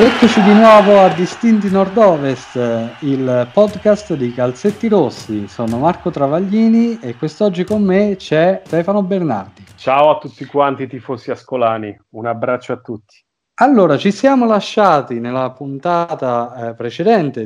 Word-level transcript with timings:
Eccoci 0.00 0.40
di 0.42 0.52
nuovo 0.54 1.00
a 1.00 1.08
Distinti 1.08 1.68
Nord-Ovest, 1.70 2.54
il 3.00 3.48
podcast 3.52 4.14
di 4.14 4.32
Calzetti 4.32 4.86
Rossi. 4.86 5.48
Sono 5.48 5.78
Marco 5.78 6.10
Travaglini 6.10 7.00
e 7.00 7.16
quest'oggi 7.16 7.64
con 7.64 7.82
me 7.82 8.14
c'è 8.16 8.62
Stefano 8.64 9.02
Bernardi. 9.02 9.64
Ciao 9.74 10.10
a 10.10 10.18
tutti 10.18 10.44
quanti 10.44 10.86
tifosi 10.86 11.32
ascolani, 11.32 11.98
un 12.10 12.26
abbraccio 12.26 12.74
a 12.74 12.76
tutti. 12.76 13.16
Allora, 13.60 13.96
ci 13.98 14.12
siamo 14.12 14.46
lasciati 14.46 15.18
nella 15.18 15.50
puntata 15.50 16.68
eh, 16.68 16.74
precedente 16.74 17.44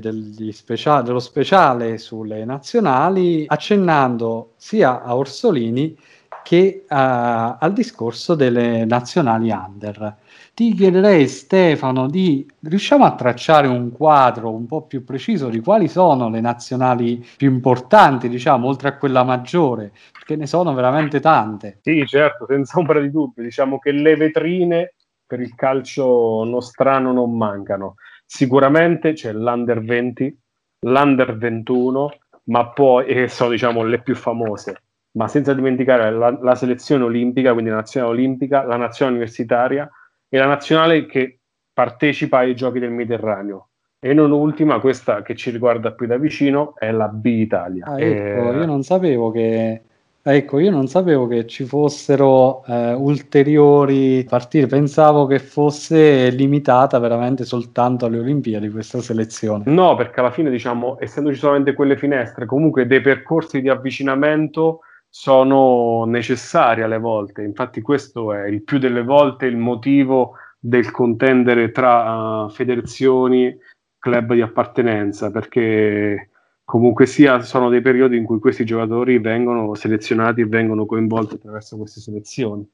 specia- 0.53 1.00
dello 1.00 1.21
speciale 1.21 1.96
sulle 1.96 2.45
nazionali 2.45 3.45
accennando 3.46 4.53
sia 4.57 5.03
a 5.03 5.16
Orsolini 5.16 5.96
che 6.43 6.84
a- 6.89 7.57
al 7.57 7.73
discorso 7.73 8.34
delle 8.34 8.84
nazionali 8.84 9.50
under 9.50 10.16
ti 10.54 10.74
chiederei 10.74 11.29
Stefano 11.29 12.08
di 12.08 12.46
riusciamo 12.61 13.04
a 13.04 13.14
tracciare 13.14 13.66
un 13.66 13.90
quadro 13.90 14.50
un 14.50 14.66
po' 14.66 14.82
più 14.82 15.02
preciso 15.02 15.48
di 15.48 15.61
quali 15.61 15.88
sono 15.88 16.28
le 16.28 16.40
nazionali 16.40 17.25
più 17.36 17.50
importanti, 17.50 18.28
diciamo, 18.28 18.68
oltre 18.68 18.88
a 18.88 18.98
quella 18.98 19.25
maggiore, 19.25 19.92
perché 20.12 20.36
ne 20.36 20.46
sono 20.46 20.75
veramente 20.75 21.20
tante. 21.20 21.78
Sì, 21.80 22.04
certo, 22.06 22.44
senza 22.46 22.78
ombra 22.78 23.00
di 23.00 23.11
dubbio, 23.11 23.42
diciamo 23.42 23.78
che 23.78 23.92
le 23.92 24.14
vetrine 24.16 24.94
per 25.26 25.40
il 25.40 25.54
calcio 25.54 26.44
nostrano 26.44 27.12
non 27.12 27.34
mancano. 27.34 27.94
Sicuramente 28.26 29.14
c'è 29.14 29.32
l'Under 29.32 29.82
20, 29.82 30.39
l'Under 30.80 31.36
21, 31.39 32.12
ma 32.44 32.69
poi, 32.69 33.06
e 33.06 33.28
sono 33.28 33.50
diciamo 33.50 33.83
le 33.84 34.03
più 34.03 34.14
famose, 34.14 34.83
ma 35.12 35.28
senza 35.28 35.55
dimenticare 35.55 36.11
la, 36.11 36.39
la 36.39 36.55
selezione 36.55 37.05
olimpica, 37.05 37.53
quindi 37.53 37.70
la 37.70 37.77
nazionale 37.77 38.12
olimpica, 38.12 38.64
la 38.64 38.77
nazionale 38.77 39.16
universitaria, 39.16 39.91
e 40.34 40.39
la 40.39 40.47
nazionale 40.47 41.05
che 41.05 41.41
partecipa 41.75 42.39
ai 42.39 42.55
giochi 42.55 42.79
del 42.79 42.91
Mediterraneo. 42.91 43.69
E 44.01 44.15
non 44.15 44.31
ultima, 44.31 44.81
questa 44.81 45.20
che 45.20 45.37
ci 45.37 45.51
riguarda 45.51 45.93
più 45.93 46.06
da 46.06 46.17
vicino, 46.17 46.75
è 46.79 46.91
la 46.91 47.09
B 47.09 47.27
Italia. 47.27 47.84
Ah, 47.84 48.01
ecco, 48.01 48.51
e... 48.53 48.56
io 48.56 48.65
non 48.65 48.83
sapevo 48.83 49.31
che 49.31 49.83
Ecco, 50.25 50.61
io 50.61 50.71
non 50.71 50.87
sapevo 50.87 51.27
che 51.27 51.47
ci 51.48 51.65
fossero 51.65 52.65
eh, 52.67 52.93
ulteriori 52.93 54.25
partite, 54.29 54.69
pensavo 54.69 55.27
che 55.27 55.41
fosse 55.41 56.31
limitata 56.31 57.01
veramente 57.01 57.45
soltanto 57.45 58.06
alle 58.06 58.21
Olimpiadi 58.21 58.71
questa 58.71 59.01
selezione. 59.01 59.65
No, 59.67 59.97
perché 59.97 60.21
alla 60.21 60.31
fine, 60.31 60.49
diciamo, 60.49 60.97
essendoci 61.01 61.37
solamente 61.37 61.75
quelle 61.75 61.97
finestre, 61.97 62.47
comunque 62.47 62.87
dei 62.87 63.01
percorsi 63.01 63.61
di 63.61 63.69
avvicinamento 63.69 64.83
sono 65.15 66.07
necessari 66.07 66.81
alle 66.81 66.99
volte. 66.99 67.43
Infatti, 67.43 67.83
questo 67.83 68.33
è 68.33 68.47
il 68.47 68.63
più 68.63 68.79
delle 68.79 69.03
volte 69.03 69.45
il 69.45 69.59
motivo 69.59 70.37
del 70.59 70.91
contendere 70.91 71.71
tra 71.71 72.45
uh, 72.45 72.49
federazioni, 72.49 73.55
club 73.99 74.33
di 74.33 74.41
appartenenza, 74.41 75.31
perché 75.31 76.31
comunque 76.65 77.05
sia 77.05 77.41
sono 77.43 77.69
dei 77.69 77.83
periodi 77.83 78.17
in 78.17 78.25
cui 78.25 78.39
questi 78.39 78.65
giocatori 78.65 79.19
vengono 79.19 79.75
selezionati 79.75 80.41
e 80.41 80.47
vengono 80.47 80.87
coinvolti 80.87 81.35
attraverso 81.35 81.77
queste 81.77 82.01
selezioni. 82.01 82.67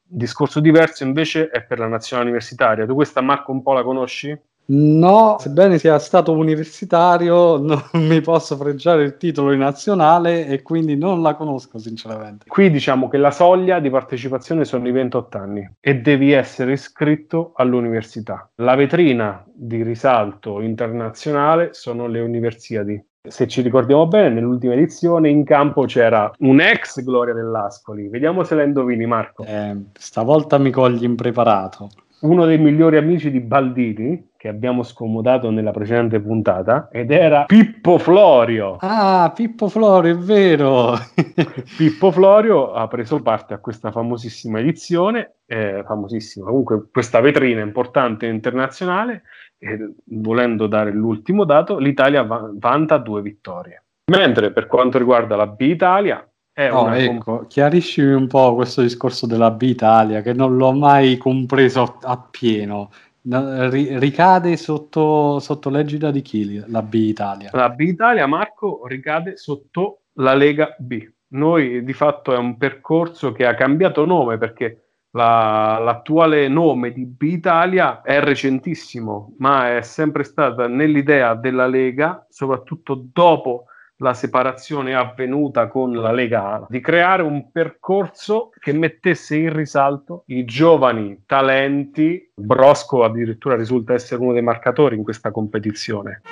Discorso 0.00 0.60
diverso 0.60 1.02
invece 1.02 1.48
è 1.48 1.64
per 1.64 1.80
la 1.80 1.88
nazionale 1.88 2.28
universitaria. 2.28 2.86
Tu 2.86 2.94
questa 2.94 3.20
Marco 3.20 3.50
un 3.50 3.62
po' 3.62 3.72
la 3.72 3.82
conosci? 3.82 4.38
No, 4.72 5.36
sebbene 5.40 5.78
sia 5.78 5.98
stato 5.98 6.32
universitario, 6.32 7.56
non 7.60 7.82
mi 7.92 8.20
posso 8.20 8.56
freggiare 8.56 9.02
il 9.02 9.16
titolo 9.16 9.52
in 9.52 9.58
nazionale 9.58 10.46
e 10.46 10.62
quindi 10.62 10.96
non 10.96 11.22
la 11.22 11.34
conosco 11.34 11.78
sinceramente. 11.78 12.44
Qui 12.46 12.70
diciamo 12.70 13.08
che 13.08 13.16
la 13.16 13.32
soglia 13.32 13.80
di 13.80 13.90
partecipazione 13.90 14.64
sono 14.64 14.86
i 14.86 14.92
28 14.92 15.38
anni 15.38 15.68
e 15.80 15.96
devi 15.96 16.30
essere 16.30 16.72
iscritto 16.72 17.52
all'università. 17.56 18.48
La 18.56 18.76
vetrina 18.76 19.44
di 19.52 19.82
risalto 19.82 20.60
internazionale 20.60 21.70
sono 21.72 22.06
le 22.06 22.20
universiadi. 22.20 23.02
Se 23.28 23.48
ci 23.48 23.62
ricordiamo 23.62 24.06
bene, 24.06 24.30
nell'ultima 24.30 24.74
edizione 24.74 25.28
in 25.28 25.44
campo 25.44 25.84
c'era 25.84 26.30
un 26.38 26.60
ex 26.60 27.02
Gloria 27.02 27.34
dell'Ascoli. 27.34 28.08
Vediamo 28.08 28.44
se 28.44 28.54
la 28.54 28.62
indovini, 28.62 29.04
Marco. 29.04 29.44
Eh, 29.44 29.76
stavolta 29.92 30.58
mi 30.58 30.70
cogli 30.70 31.04
impreparato 31.04 31.88
uno 32.20 32.44
dei 32.44 32.58
migliori 32.58 32.96
amici 32.96 33.30
di 33.30 33.40
Baldini 33.40 34.30
che 34.36 34.48
abbiamo 34.48 34.82
scomodato 34.82 35.50
nella 35.50 35.70
precedente 35.70 36.18
puntata 36.20 36.88
ed 36.90 37.10
era 37.10 37.44
Pippo 37.44 37.98
Florio. 37.98 38.76
Ah, 38.80 39.30
Pippo 39.34 39.68
Florio, 39.68 40.14
è 40.14 40.16
vero. 40.16 40.94
Pippo 41.76 42.10
Florio 42.10 42.72
ha 42.72 42.88
preso 42.88 43.20
parte 43.20 43.52
a 43.52 43.58
questa 43.58 43.90
famosissima 43.90 44.58
edizione, 44.58 45.40
eh, 45.46 45.82
famosissima, 45.86 46.46
comunque 46.46 46.88
questa 46.90 47.20
vetrina 47.20 47.60
importante 47.60 48.26
internazionale 48.26 49.24
e 49.58 49.92
volendo 50.04 50.66
dare 50.66 50.90
l'ultimo 50.90 51.44
dato, 51.44 51.78
l'Italia 51.78 52.22
va- 52.22 52.50
vanta 52.54 52.96
due 52.96 53.20
vittorie. 53.20 53.84
Mentre 54.10 54.52
per 54.52 54.66
quanto 54.66 54.96
riguarda 54.96 55.36
la 55.36 55.46
B 55.46 55.60
Italia, 55.60 56.26
Oh, 56.68 56.92
ecco, 56.94 57.46
chiariscimi 57.48 58.12
un 58.12 58.26
po' 58.26 58.54
questo 58.54 58.82
discorso 58.82 59.26
della 59.26 59.50
B 59.50 59.62
Italia 59.62 60.20
che 60.20 60.34
non 60.34 60.56
l'ho 60.56 60.72
mai 60.72 61.16
compreso 61.16 61.96
appieno. 62.02 62.90
R- 63.22 63.98
ricade 63.98 64.56
sotto, 64.56 65.38
sotto 65.38 65.70
l'egida 65.70 66.10
di 66.10 66.20
chi 66.20 66.62
la 66.66 66.82
B 66.82 66.94
Italia? 66.94 67.50
La 67.52 67.70
B 67.70 67.80
Italia, 67.80 68.26
Marco, 68.26 68.86
ricade 68.86 69.36
sotto 69.36 70.02
la 70.14 70.34
Lega 70.34 70.74
B. 70.78 71.08
Noi 71.28 71.84
di 71.84 71.92
fatto 71.92 72.34
è 72.34 72.36
un 72.36 72.56
percorso 72.56 73.32
che 73.32 73.46
ha 73.46 73.54
cambiato 73.54 74.04
nome 74.04 74.36
perché 74.36 74.84
la, 75.12 75.78
l'attuale 75.78 76.48
nome 76.48 76.92
di 76.92 77.06
B 77.06 77.22
Italia 77.22 78.02
è 78.02 78.20
recentissimo, 78.20 79.34
ma 79.38 79.76
è 79.76 79.82
sempre 79.82 80.24
stata 80.24 80.66
nell'idea 80.66 81.34
della 81.34 81.66
Lega, 81.66 82.26
soprattutto 82.28 83.06
dopo 83.12 83.64
la 84.00 84.14
separazione 84.14 84.94
avvenuta 84.94 85.68
con 85.68 85.92
la 85.92 86.12
Lega 86.12 86.66
di 86.68 86.80
creare 86.80 87.22
un 87.22 87.50
percorso 87.50 88.50
che 88.58 88.72
mettesse 88.72 89.36
in 89.36 89.54
risalto 89.54 90.24
i 90.26 90.44
giovani 90.44 91.22
talenti. 91.26 92.30
Brosco 92.34 93.04
addirittura 93.04 93.56
risulta 93.56 93.92
essere 93.92 94.20
uno 94.20 94.32
dei 94.32 94.42
marcatori 94.42 94.96
in 94.96 95.02
questa 95.02 95.30
competizione. 95.30 96.22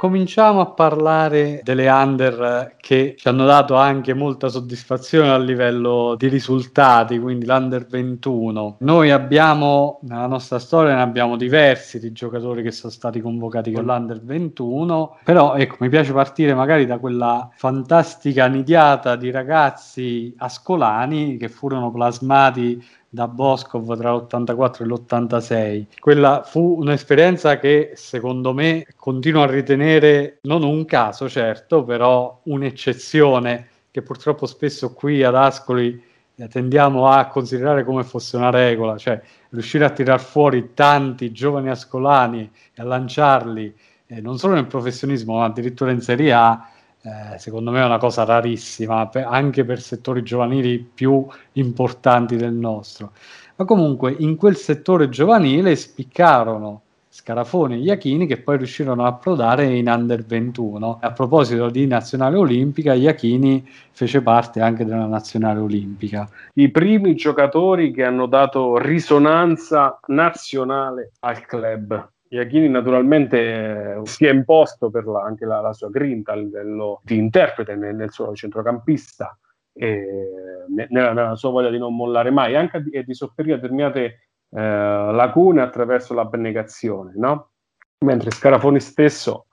Cominciamo 0.00 0.62
a 0.62 0.70
parlare 0.70 1.60
delle 1.62 1.86
under 1.90 2.76
che 2.80 3.16
ci 3.18 3.28
hanno 3.28 3.44
dato 3.44 3.74
anche 3.74 4.14
molta 4.14 4.48
soddisfazione 4.48 5.28
a 5.28 5.36
livello 5.36 6.14
di 6.16 6.28
risultati, 6.28 7.18
quindi 7.18 7.44
l'under 7.44 7.84
21. 7.84 8.76
Noi 8.78 9.10
abbiamo, 9.10 9.98
nella 10.04 10.26
nostra 10.26 10.58
storia, 10.58 10.94
ne 10.94 11.02
abbiamo 11.02 11.36
diversi 11.36 12.00
di 12.00 12.12
giocatori 12.12 12.62
che 12.62 12.70
sono 12.70 12.90
stati 12.90 13.20
convocati 13.20 13.72
con 13.72 13.84
l'under 13.84 14.24
21, 14.24 15.18
però 15.22 15.54
ecco, 15.56 15.76
mi 15.80 15.90
piace 15.90 16.14
partire 16.14 16.54
magari 16.54 16.86
da 16.86 16.96
quella 16.96 17.50
fantastica 17.54 18.46
nidiata 18.46 19.16
di 19.16 19.30
ragazzi 19.30 20.34
ascolani 20.38 21.36
che 21.36 21.50
furono 21.50 21.90
plasmati 21.90 22.82
da 23.12 23.26
Boscov 23.26 23.98
tra 23.98 24.12
l'84 24.12 24.82
e 24.82 24.84
l'86. 24.86 25.84
Quella 25.98 26.42
fu 26.44 26.76
un'esperienza 26.78 27.58
che 27.58 27.92
secondo 27.96 28.54
me 28.54 28.86
continuo 28.96 29.42
a 29.42 29.46
ritenere 29.50 30.38
non 30.42 30.62
un 30.62 30.84
caso, 30.84 31.28
certo, 31.28 31.84
però 31.84 32.40
un'eccezione 32.44 33.68
che 33.90 34.02
purtroppo 34.02 34.46
spesso 34.46 34.92
qui 34.92 35.24
ad 35.24 35.34
Ascoli 35.34 36.00
eh, 36.36 36.46
tendiamo 36.46 37.08
a 37.08 37.26
considerare 37.26 37.84
come 37.84 38.04
fosse 38.04 38.36
una 38.36 38.50
regola, 38.50 38.96
cioè 38.96 39.20
riuscire 39.50 39.84
a 39.84 39.90
tirar 39.90 40.20
fuori 40.20 40.70
tanti 40.74 41.32
giovani 41.32 41.70
ascolani 41.70 42.48
e 42.72 42.80
a 42.80 42.84
lanciarli 42.84 43.74
eh, 44.12 44.20
non 44.20 44.38
solo 44.38 44.54
nel 44.54 44.66
professionismo 44.66 45.38
ma 45.38 45.44
addirittura 45.44 45.90
in 45.90 46.00
Serie 46.00 46.32
A 46.32 46.68
eh, 47.02 47.38
secondo 47.38 47.70
me 47.70 47.80
è 47.80 47.84
una 47.84 47.98
cosa 47.98 48.24
rarissima, 48.24 49.06
per, 49.08 49.26
anche 49.26 49.64
per 49.64 49.80
settori 49.80 50.22
giovanili 50.22 50.78
più 50.78 51.26
importanti 51.52 52.36
del 52.36 52.52
nostro. 52.52 53.12
Ma 53.56 53.64
comunque 53.64 54.14
in 54.18 54.36
quel 54.36 54.56
settore 54.56 55.08
giovanile 55.08 55.76
spiccarono 55.76 56.82
Scarafone 57.12 57.74
e 57.74 57.78
Iachini 57.78 58.26
che 58.26 58.38
poi 58.38 58.56
riuscirono 58.56 59.04
a 59.04 59.08
approdare 59.08 59.64
in 59.66 59.88
Under 59.88 60.24
21. 60.24 60.98
A 61.00 61.10
proposito 61.12 61.68
di 61.68 61.86
nazionale 61.86 62.36
olimpica, 62.36 62.94
Iachini 62.94 63.68
fece 63.90 64.22
parte 64.22 64.60
anche 64.60 64.84
della 64.84 65.06
nazionale 65.06 65.58
olimpica. 65.58 66.28
I 66.54 66.70
primi 66.70 67.16
giocatori 67.16 67.92
che 67.92 68.04
hanno 68.04 68.26
dato 68.26 68.78
risonanza 68.78 69.98
nazionale 70.06 71.12
al 71.20 71.44
club. 71.44 72.08
Iachini 72.32 72.68
naturalmente 72.68 73.38
eh, 73.38 74.00
si 74.04 74.24
è 74.24 74.30
imposto 74.30 74.88
per 74.88 75.04
la, 75.06 75.22
anche 75.22 75.44
la, 75.44 75.60
la, 75.60 75.72
sua 75.72 75.90
grinta 75.90 76.32
a 76.32 76.36
livello 76.36 77.00
di 77.02 77.16
interprete 77.16 77.74
nel, 77.74 77.96
nel 77.96 78.12
suo 78.12 78.32
centrocampista 78.34 79.36
e 79.72 80.06
nella, 80.68 81.12
nella, 81.12 81.34
sua 81.34 81.50
voglia 81.50 81.70
di 81.70 81.78
non 81.78 81.96
mollare 81.96 82.30
mai 82.30 82.54
anche 82.54 82.82
di, 82.82 83.04
di 83.04 83.14
sopperire 83.14 83.56
determinate 83.56 84.28
eh, 84.48 84.60
lacune 84.60 85.60
attraverso 85.60 86.14
l'abnegazione 86.14 87.12
no? 87.16 87.50
mentre 88.04 88.30
Scarafoni 88.30 88.78
stesso 88.78 89.46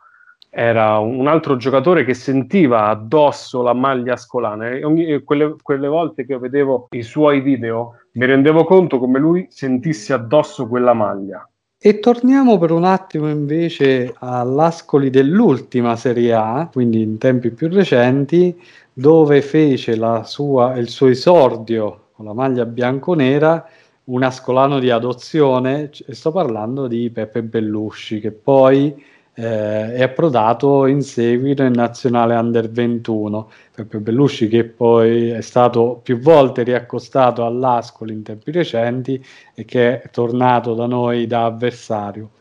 era 0.49 0.99
un 0.99 1.27
altro 1.27 1.57
giocatore 1.57 2.05
che 2.05 2.13
sentiva 2.13 2.89
addosso 2.89 3.63
la 3.63 3.73
maglia 3.73 4.13
ascolana 4.13 4.69
e 4.69 4.83
ogni, 4.83 5.23
quelle, 5.23 5.55
quelle, 5.61 5.87
volte 5.87 6.25
che 6.25 6.37
vedevo 6.37 6.87
i 6.91 7.01
suoi 7.01 7.41
video 7.41 7.95
mi 8.13 8.25
rendevo 8.25 8.63
conto 8.63 8.99
come 8.99 9.19
lui 9.19 9.47
sentisse 9.49 10.13
addosso 10.13 10.67
quella 10.67 10.93
maglia. 10.93 11.47
E 11.79 11.99
torniamo 11.99 12.57
per 12.57 12.71
un 12.71 12.83
attimo 12.85 13.29
invece 13.29 14.11
all'Ascoli 14.17 15.11
dell'ultima 15.11 15.95
Serie 15.95 16.33
A, 16.33 16.67
quindi 16.71 17.01
in 17.03 17.19
tempi 17.19 17.51
più 17.51 17.67
recenti, 17.67 18.59
dove 18.91 19.43
fece 19.43 19.95
sua, 20.23 20.75
il 20.75 20.89
suo 20.89 21.05
esordio 21.07 22.07
con 22.13 22.25
la 22.25 22.33
maglia 22.33 22.65
bianconera 22.65 23.63
un 24.05 24.23
ascolano 24.23 24.79
di 24.79 24.89
adozione, 24.89 25.91
e 26.07 26.15
sto 26.15 26.31
parlando 26.31 26.87
di 26.87 27.11
Peppe 27.11 27.43
Bellusci, 27.43 28.19
che 28.21 28.31
poi 28.31 28.95
eh, 29.39 29.93
è 29.93 30.01
approdato 30.01 30.87
in 30.87 31.03
seguito 31.03 31.61
in 31.61 31.73
nazionale 31.73 32.33
under 32.35 32.71
21. 32.71 33.49
Peppe 33.75 33.99
Bellusci 33.99 34.47
che 34.47 34.63
poi 34.65 35.29
è 35.29 35.41
stato 35.41 35.99
più 36.01 36.17
volte 36.17 36.63
riaccostato 36.63 37.45
all'Ascoli 37.45 38.13
in 38.13 38.23
tempi 38.23 38.51
recenti 38.51 39.23
e 39.53 39.63
che 39.63 40.01
è 40.01 40.09
tornato 40.09 40.73
da 40.73 40.87
noi 40.87 41.27
da 41.27 41.45
avversario. 41.45 42.31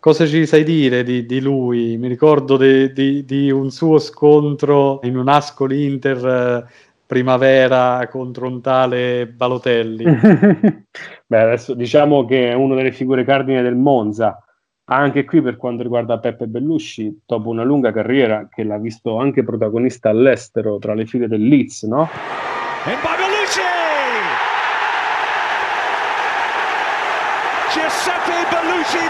Cosa 0.00 0.26
ci 0.26 0.46
sai 0.46 0.64
dire 0.64 1.04
di, 1.04 1.26
di 1.26 1.40
lui? 1.40 1.96
Mi 1.96 2.08
ricordo 2.08 2.56
di, 2.56 3.50
un 3.52 3.70
suo 3.70 3.98
scontro 4.00 4.98
in 5.04 5.16
un 5.16 5.28
Ascoli 5.28 5.84
Inter 5.84 6.26
eh, 6.26 6.72
primavera 7.06 8.08
contro 8.10 8.48
un 8.48 8.60
tale 8.60 9.28
Balotelli. 9.28 10.04
Beh, 11.26 11.40
adesso 11.40 11.74
diciamo 11.74 12.24
che 12.24 12.50
è 12.50 12.54
una 12.54 12.74
delle 12.74 12.90
figure 12.90 13.24
cardine 13.24 13.62
del 13.62 13.76
Monza 13.76 14.42
anche 14.96 15.24
qui 15.24 15.40
per 15.40 15.56
quanto 15.56 15.82
riguarda 15.82 16.18
Peppe 16.18 16.46
Bellusci, 16.46 17.22
dopo 17.24 17.48
una 17.48 17.62
lunga 17.62 17.92
carriera 17.92 18.48
che 18.50 18.64
l'ha 18.64 18.78
visto 18.78 19.18
anche 19.18 19.44
protagonista 19.44 20.08
all'estero 20.10 20.78
tra 20.78 20.94
le 20.94 21.06
file 21.06 21.28
del 21.28 21.46
Leeds, 21.46 21.84
no? 21.84 22.08
E 22.86 22.96
Bellusci! 23.00 23.60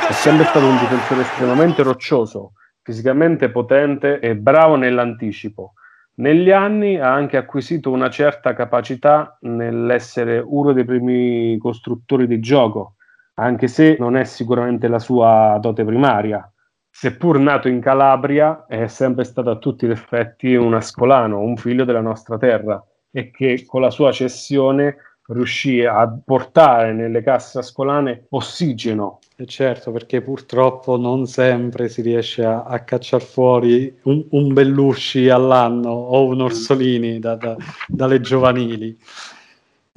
È 0.06 0.12
sempre 0.12 0.44
stato 0.44 0.66
un 0.66 0.76
difensore 0.76 1.22
estremamente 1.22 1.82
roccioso, 1.82 2.52
fisicamente 2.82 3.48
potente 3.50 4.18
e 4.18 4.36
bravo 4.36 4.76
nell'anticipo. 4.76 5.74
Negli 6.16 6.50
anni 6.50 6.98
ha 6.98 7.10
anche 7.10 7.38
acquisito 7.38 7.90
una 7.90 8.10
certa 8.10 8.52
capacità 8.52 9.38
nell'essere 9.42 10.42
uno 10.44 10.72
dei 10.72 10.84
primi 10.84 11.56
costruttori 11.56 12.26
di 12.26 12.38
gioco, 12.40 12.96
anche 13.40 13.68
se 13.68 13.96
non 13.98 14.16
è 14.16 14.24
sicuramente 14.24 14.86
la 14.86 14.98
sua 14.98 15.58
dote 15.60 15.84
primaria. 15.84 16.50
Seppur 16.90 17.38
nato 17.38 17.68
in 17.68 17.80
Calabria, 17.80 18.66
è 18.66 18.86
sempre 18.86 19.24
stato 19.24 19.50
a 19.50 19.56
tutti 19.56 19.86
gli 19.86 19.90
effetti 19.90 20.54
un 20.54 20.74
ascolano, 20.74 21.40
un 21.40 21.56
figlio 21.56 21.84
della 21.84 22.00
nostra 22.00 22.36
terra, 22.36 22.84
e 23.10 23.30
che 23.30 23.64
con 23.66 23.80
la 23.80 23.90
sua 23.90 24.12
cessione 24.12 24.96
riuscì 25.28 25.84
a 25.84 26.12
portare 26.22 26.92
nelle 26.92 27.22
casse 27.22 27.60
ascolane 27.60 28.26
ossigeno. 28.30 29.20
E 29.36 29.46
certo, 29.46 29.90
perché 29.92 30.20
purtroppo 30.20 30.98
non 30.98 31.26
sempre 31.26 31.88
si 31.88 32.02
riesce 32.02 32.44
a, 32.44 32.64
a 32.64 32.80
cacciare 32.80 33.24
fuori 33.24 33.98
un, 34.02 34.26
un 34.30 34.52
Bellusci 34.52 35.30
all'anno 35.30 35.90
o 35.90 36.26
un 36.26 36.42
Orsolini 36.42 37.18
da, 37.20 37.36
da, 37.36 37.56
dalle 37.86 38.20
giovanili. 38.20 38.98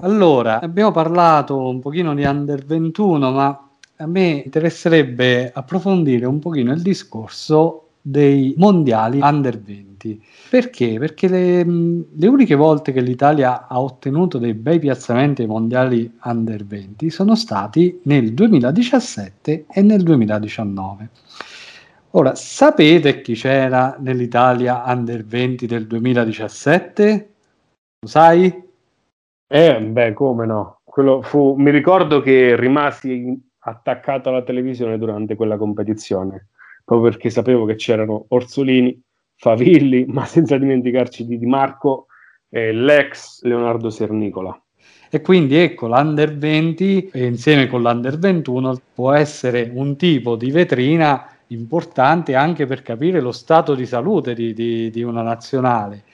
Allora, 0.04 0.60
abbiamo 0.60 0.92
parlato 0.92 1.58
un 1.58 1.80
pochino 1.80 2.14
di 2.14 2.26
Under 2.26 2.66
21, 2.66 3.32
ma 3.32 3.70
a 3.96 4.06
me 4.06 4.42
interesserebbe 4.44 5.50
approfondire 5.54 6.26
un 6.26 6.40
pochino 6.40 6.74
il 6.74 6.82
discorso 6.82 7.88
dei 8.02 8.54
mondiali 8.58 9.20
Under 9.22 9.58
20. 9.58 10.22
Perché? 10.50 11.00
Perché 11.00 11.30
le, 11.30 11.64
le 11.64 12.28
uniche 12.28 12.56
volte 12.56 12.92
che 12.92 13.00
l'Italia 13.00 13.66
ha 13.66 13.80
ottenuto 13.80 14.40
dei 14.40 14.54
bei 14.54 14.78
piazzamenti 14.78 15.44
ai 15.44 15.48
mondiali 15.48 16.12
Under 16.24 16.66
20 16.66 17.10
sono 17.10 17.36
stati 17.36 18.02
nel 18.04 18.34
2017 18.34 19.66
e 19.72 19.82
nel 19.82 20.04
2019. 20.04 21.10
Ora, 22.12 22.36
sapete 22.36 23.22
chi 23.22 23.36
c'era 23.36 23.96
nell'Italia 24.02 24.84
Under 24.86 25.24
20 25.24 25.66
del 25.66 25.88
2017? 25.88 27.30
Lo 28.02 28.08
sai? 28.10 28.72
Eh, 29.56 29.80
beh, 29.80 30.14
come 30.14 30.48
no. 30.48 30.80
Fu... 31.22 31.54
Mi 31.60 31.70
ricordo 31.70 32.22
che 32.22 32.56
rimasi 32.56 33.40
attaccato 33.60 34.30
alla 34.30 34.42
televisione 34.42 34.98
durante 34.98 35.36
quella 35.36 35.58
competizione, 35.58 36.48
proprio 36.84 37.12
perché 37.12 37.30
sapevo 37.30 37.64
che 37.66 37.76
c'erano 37.76 38.26
Orsolini, 38.30 39.00
Favilli, 39.36 40.06
ma 40.10 40.26
senza 40.26 40.58
dimenticarci 40.58 41.28
di 41.28 41.38
Di 41.38 41.46
Marco 41.46 42.08
e 42.50 42.72
l'ex 42.72 43.44
Leonardo 43.44 43.92
Sernicola. 43.92 44.60
E 45.12 45.22
quindi 45.22 45.58
ecco, 45.58 45.86
l'Under 45.86 46.36
20 46.36 47.12
insieme 47.14 47.68
con 47.68 47.84
l'Under 47.84 48.18
21 48.18 48.82
può 48.96 49.12
essere 49.12 49.70
un 49.72 49.96
tipo 49.98 50.36
di 50.36 50.50
vetrina 50.50 51.28
importante 51.50 52.34
anche 52.34 52.66
per 52.66 52.82
capire 52.82 53.22
lo 53.22 53.32
stato 53.32 53.76
di 53.76 53.86
salute 53.86 54.34
di, 54.34 54.52
di, 54.56 54.90
di 54.90 55.04
una 55.04 55.22
nazionale 55.22 56.06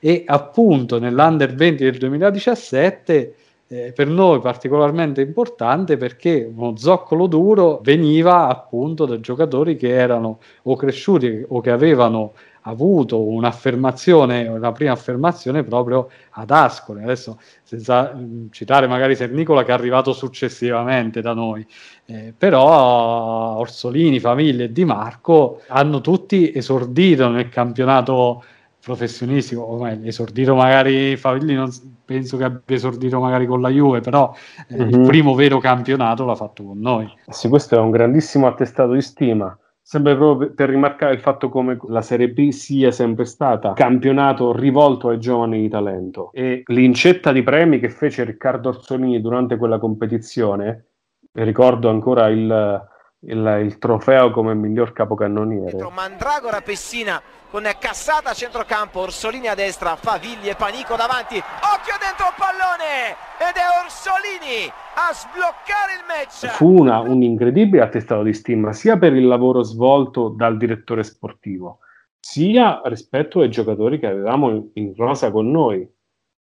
e 0.00 0.24
appunto 0.26 0.98
nell'Under 0.98 1.54
20 1.54 1.84
del 1.84 1.98
2017 1.98 3.34
eh, 3.68 3.92
per 3.92 4.08
noi 4.08 4.40
particolarmente 4.40 5.20
importante 5.20 5.96
perché 5.96 6.50
uno 6.52 6.76
zoccolo 6.76 7.28
duro 7.28 7.80
veniva 7.84 8.48
appunto 8.48 9.04
da 9.06 9.20
giocatori 9.20 9.76
che 9.76 9.90
erano 9.90 10.40
o 10.62 10.74
cresciuti 10.74 11.44
o 11.46 11.60
che 11.60 11.70
avevano 11.70 12.32
avuto 12.62 13.22
un'affermazione, 13.22 14.46
una 14.48 14.72
prima 14.72 14.92
affermazione 14.92 15.62
proprio 15.62 16.10
ad 16.30 16.50
Ascoli. 16.50 17.02
Adesso 17.02 17.38
senza 17.62 18.12
mm, 18.14 18.48
citare 18.50 18.86
magari 18.86 19.14
Sernicola 19.14 19.62
che 19.62 19.70
è 19.70 19.74
arrivato 19.74 20.12
successivamente 20.12 21.20
da 21.20 21.32
noi, 21.32 21.64
eh, 22.06 22.34
però 22.36 23.56
Orsolini, 23.56 24.18
Famiglia 24.18 24.64
e 24.64 24.72
Di 24.72 24.84
Marco 24.84 25.62
hanno 25.68 26.00
tutti 26.00 26.52
esordito 26.52 27.28
nel 27.28 27.48
campionato 27.48 28.42
professionistico, 28.82 29.62
o 29.62 29.82
meglio, 29.82 30.08
esordito 30.08 30.54
magari 30.54 31.16
Favilli 31.16 31.54
non 31.54 31.70
penso 32.04 32.36
che 32.36 32.44
abbia 32.44 32.76
esordito 32.76 33.20
magari 33.20 33.46
con 33.46 33.60
la 33.60 33.68
Juve, 33.68 34.00
però 34.00 34.34
eh, 34.68 34.74
mm-hmm. 34.74 34.88
il 34.88 34.98
mhm. 34.98 35.06
primo 35.06 35.34
vero 35.34 35.58
campionato 35.58 36.24
l'ha 36.24 36.34
fatto 36.34 36.64
con 36.64 36.78
noi. 36.80 37.08
Sì, 37.28 37.48
questo 37.48 37.76
è 37.76 37.78
un 37.78 37.90
grandissimo 37.90 38.46
attestato 38.46 38.92
di 38.92 39.02
stima. 39.02 39.56
Sempre 39.82 40.14
proprio 40.14 40.52
per 40.52 40.68
rimarcare 40.68 41.14
il 41.14 41.20
fatto 41.20 41.48
come 41.48 41.76
la 41.88 42.02
Serie 42.02 42.28
B 42.28 42.50
sia 42.50 42.92
sempre 42.92 43.24
stata 43.24 43.72
campionato 43.72 44.52
rivolto 44.52 45.08
ai 45.08 45.18
giovani 45.18 45.60
di 45.60 45.68
talento. 45.68 46.30
E 46.32 46.62
l'incetta 46.66 47.32
di 47.32 47.42
premi 47.42 47.80
che 47.80 47.90
fece 47.90 48.22
Riccardo 48.22 48.68
Orsolini 48.68 49.20
durante 49.20 49.56
quella 49.56 49.78
competizione, 49.78 50.84
ricordo 51.32 51.88
ancora 51.88 52.28
il, 52.28 52.88
il, 53.20 53.60
il 53.62 53.78
trofeo 53.78 54.30
come 54.30 54.54
miglior 54.54 54.92
capocannoniere. 54.92 55.76
Mandragora 55.92 56.60
Pessina 56.60 57.20
con 57.50 57.68
Cassata 57.78 58.30
a 58.30 58.32
centrocampo, 58.32 59.00
Orsolini 59.00 59.48
a 59.48 59.54
destra, 59.54 59.96
Favigli 59.96 60.48
e 60.48 60.54
Panico 60.54 60.94
davanti, 60.94 61.36
occhio 61.36 61.96
dentro 61.98 62.26
il 62.28 62.34
pallone 62.38 63.10
ed 63.42 63.56
è 63.56 63.66
Orsolini 63.82 64.70
a 64.94 65.12
sbloccare 65.12 65.98
il 65.98 66.04
match. 66.06 66.46
Fu 66.54 66.78
una, 66.78 67.00
un 67.00 67.22
incredibile 67.22 67.82
attestato 67.82 68.22
di 68.22 68.32
stima 68.32 68.72
sia 68.72 68.96
per 68.96 69.14
il 69.14 69.26
lavoro 69.26 69.62
svolto 69.62 70.28
dal 70.28 70.56
direttore 70.56 71.02
sportivo, 71.02 71.80
sia 72.20 72.80
rispetto 72.84 73.40
ai 73.40 73.50
giocatori 73.50 73.98
che 73.98 74.06
avevamo 74.06 74.70
in 74.74 74.94
rosa 74.96 75.32
con 75.32 75.50
noi. 75.50 75.86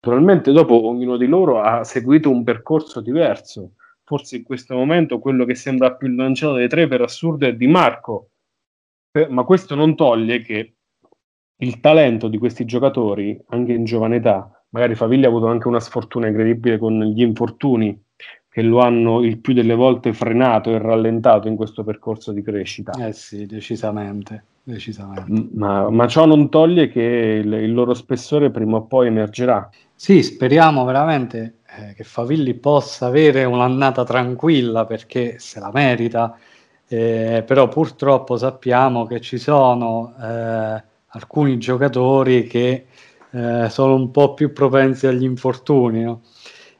Naturalmente 0.01 0.53
dopo 0.53 0.87
ognuno 0.87 1.17
di 1.17 1.27
loro 1.27 1.61
ha 1.61 1.85
seguito 1.85 2.31
un 2.31 2.45
percorso 2.45 3.01
diverso. 3.01 3.73
Forse 4.09 4.37
in 4.37 4.45
questo 4.45 4.77
momento 4.77 5.19
quello 5.19 5.45
che 5.45 5.57
sembra 5.57 5.93
più 5.97 6.07
lanciato 6.15 6.55
dei 6.55 6.69
tre 6.69 6.87
per 6.87 7.01
assurdo 7.01 7.45
è 7.45 7.57
Di 7.57 7.67
Marco, 7.67 8.31
ma 9.31 9.43
questo 9.43 9.75
non 9.75 9.97
toglie 9.97 10.43
che 10.43 10.75
il 11.57 11.81
talento 11.81 12.29
di 12.29 12.39
questi 12.39 12.65
giocatori, 12.65 13.37
anche 13.49 13.73
in 13.73 13.85
giovane 13.85 14.17
età, 14.17 14.65
magari 14.69 14.95
Faviglia 14.95 15.27
ha 15.27 15.31
avuto 15.31 15.49
anche 15.49 15.67
una 15.67 15.81
sfortuna 15.81 16.29
incredibile 16.29 16.79
con 16.79 17.03
gli 17.03 17.23
infortuni 17.23 18.01
che 18.49 18.63
lo 18.63 18.79
hanno 18.79 19.25
il 19.25 19.41
più 19.41 19.55
delle 19.55 19.75
volte 19.75 20.13
frenato 20.13 20.71
e 20.71 20.79
rallentato 20.79 21.49
in 21.49 21.57
questo 21.57 21.83
percorso 21.83 22.31
di 22.31 22.43
crescita. 22.43 22.93
Eh 22.93 23.13
sì, 23.13 23.45
decisamente. 23.45 24.45
decisamente. 24.63 25.49
Ma, 25.53 25.91
ma, 25.91 26.07
ciò 26.07 26.27
non 26.27 26.49
toglie 26.49 26.89
che 26.89 27.03
il, 27.43 27.53
il, 27.53 27.75
loro 27.75 27.93
spessore 27.93 28.51
prima 28.51 28.77
o 28.77 28.87
poi 28.87 29.09
emergerà. 29.09 29.69
Sì, 29.99 30.23
speriamo 30.23 30.85
veramente 30.85 31.61
eh, 31.79 31.95
che 31.95 32.05
Favilli 32.05 32.53
possa 32.55 33.07
avere 33.07 33.45
un'annata 33.45 34.05
tranquilla 34.05 34.85
perché 34.85 35.39
se 35.39 35.59
la 35.59 35.71
merita, 35.73 36.37
eh, 36.87 37.43
però 37.47 37.67
purtroppo 37.69 38.37
sappiamo 38.37 39.07
che 39.07 39.21
ci 39.21 39.39
sono 39.39 40.15
eh, 40.21 40.83
alcuni 41.07 41.57
giocatori 41.59 42.47
che 42.47 42.87
eh, 43.31 43.69
sono 43.71 43.95
un 43.95 44.11
po' 44.11 44.35
più 44.35 44.53
propensi 44.53 45.07
agli 45.07 45.25
infortuni 45.25 46.03
no? 46.03 46.23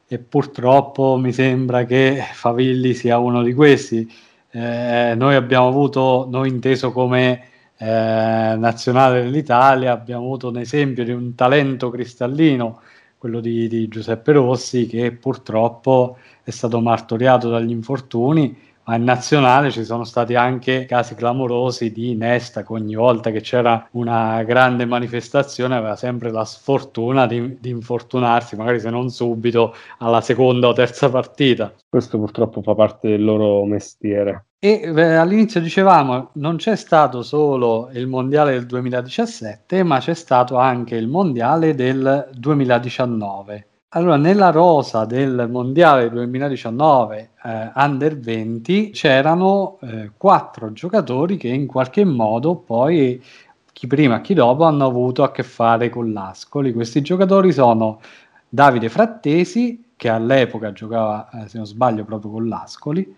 e 0.07 0.19
purtroppo 0.19 1.17
mi 1.17 1.33
sembra 1.33 1.85
che 1.85 2.21
Favilli 2.33 2.93
sia 2.93 3.17
uno 3.17 3.41
di 3.43 3.53
questi. 3.53 4.07
Eh, 4.51 5.13
noi 5.15 5.35
abbiamo 5.35 5.67
avuto, 5.67 6.27
noi 6.29 6.49
inteso 6.49 6.91
come 6.91 7.41
eh, 7.77 8.55
nazionale 8.57 9.21
dell'Italia 9.23 9.91
abbiamo 9.91 10.23
avuto 10.23 10.49
un 10.49 10.57
esempio 10.57 11.03
di 11.03 11.11
un 11.11 11.35
talento 11.35 11.89
cristallino, 11.89 12.81
quello 13.17 13.39
di, 13.39 13.67
di 13.67 13.87
Giuseppe 13.87 14.31
Rossi, 14.33 14.85
che 14.85 15.11
purtroppo 15.11 16.17
è 16.43 16.51
stato 16.51 16.79
martoriato 16.79 17.49
dagli 17.49 17.71
infortuni 17.71 18.55
ma 18.87 18.95
in 18.95 19.03
nazionale 19.03 19.69
ci 19.69 19.83
sono 19.83 20.05
stati 20.05 20.35
anche 20.35 20.85
casi 20.85 21.13
clamorosi 21.13 21.91
di 21.91 22.15
Nesta 22.15 22.63
che 22.63 22.73
ogni 22.73 22.95
volta 22.95 23.31
che 23.31 23.41
c'era 23.41 23.87
una 23.91 24.43
grande 24.43 24.85
manifestazione 24.85 25.75
aveva 25.75 25.97
sempre 25.97 26.31
la 26.31 26.45
sfortuna 26.45 27.27
di, 27.27 27.57
di, 27.59 27.69
infortunarsi, 27.69 28.55
magari 28.55 28.79
se 28.79 28.89
non 28.89 29.09
subito, 29.09 29.75
alla 29.99 30.21
seconda 30.21 30.69
o 30.69 30.73
terza 30.73 31.09
partita. 31.09 31.73
Questo 31.87 32.17
purtroppo 32.17 32.61
fa 32.61 32.75
parte 32.75 33.09
del 33.09 33.23
loro 33.23 33.65
mestiere. 33.65 34.45
E 34.59 34.81
eh, 34.83 35.13
all'inizio 35.15 35.59
dicevamo 35.59 36.31
non 36.35 36.55
c'è 36.55 36.75
stato 36.75 37.21
solo 37.23 37.89
il 37.91 38.07
mondiale 38.07 38.53
del 38.53 38.65
2017, 38.65 39.83
ma 39.83 39.99
c'è 39.99 40.13
stato 40.13 40.55
anche 40.55 40.95
il 40.95 41.07
mondiale 41.07 41.75
del 41.75 42.29
2019 42.33 43.67
allora, 43.89 44.17
nella 44.17 44.49
rosa 44.51 45.05
del 45.05 45.47
mondiale 45.49 46.09
2019 46.09 47.31
eh, 47.41 47.71
under 47.75 48.19
20 48.19 48.89
c'erano 48.89 49.79
eh, 49.81 50.11
quattro 50.17 50.73
giocatori 50.73 51.37
che 51.37 51.47
in 51.47 51.67
qualche 51.67 52.03
modo 52.03 52.55
poi 52.55 53.23
chi 53.71 53.87
prima 53.87 54.19
chi 54.19 54.33
dopo 54.33 54.65
hanno 54.65 54.85
avuto 54.85 55.23
a 55.23 55.31
che 55.31 55.43
fare 55.43 55.89
con 55.89 56.11
l'Ascoli. 56.11 56.73
Questi 56.73 57.01
giocatori 57.01 57.53
sono 57.53 58.01
Davide 58.49 58.89
Frattesi, 58.89 59.91
che 59.95 60.09
all'epoca 60.09 60.73
giocava, 60.73 61.29
eh, 61.29 61.47
se 61.47 61.57
non 61.57 61.65
sbaglio, 61.65 62.03
proprio 62.03 62.31
con 62.31 62.47
l'Ascoli, 62.47 63.15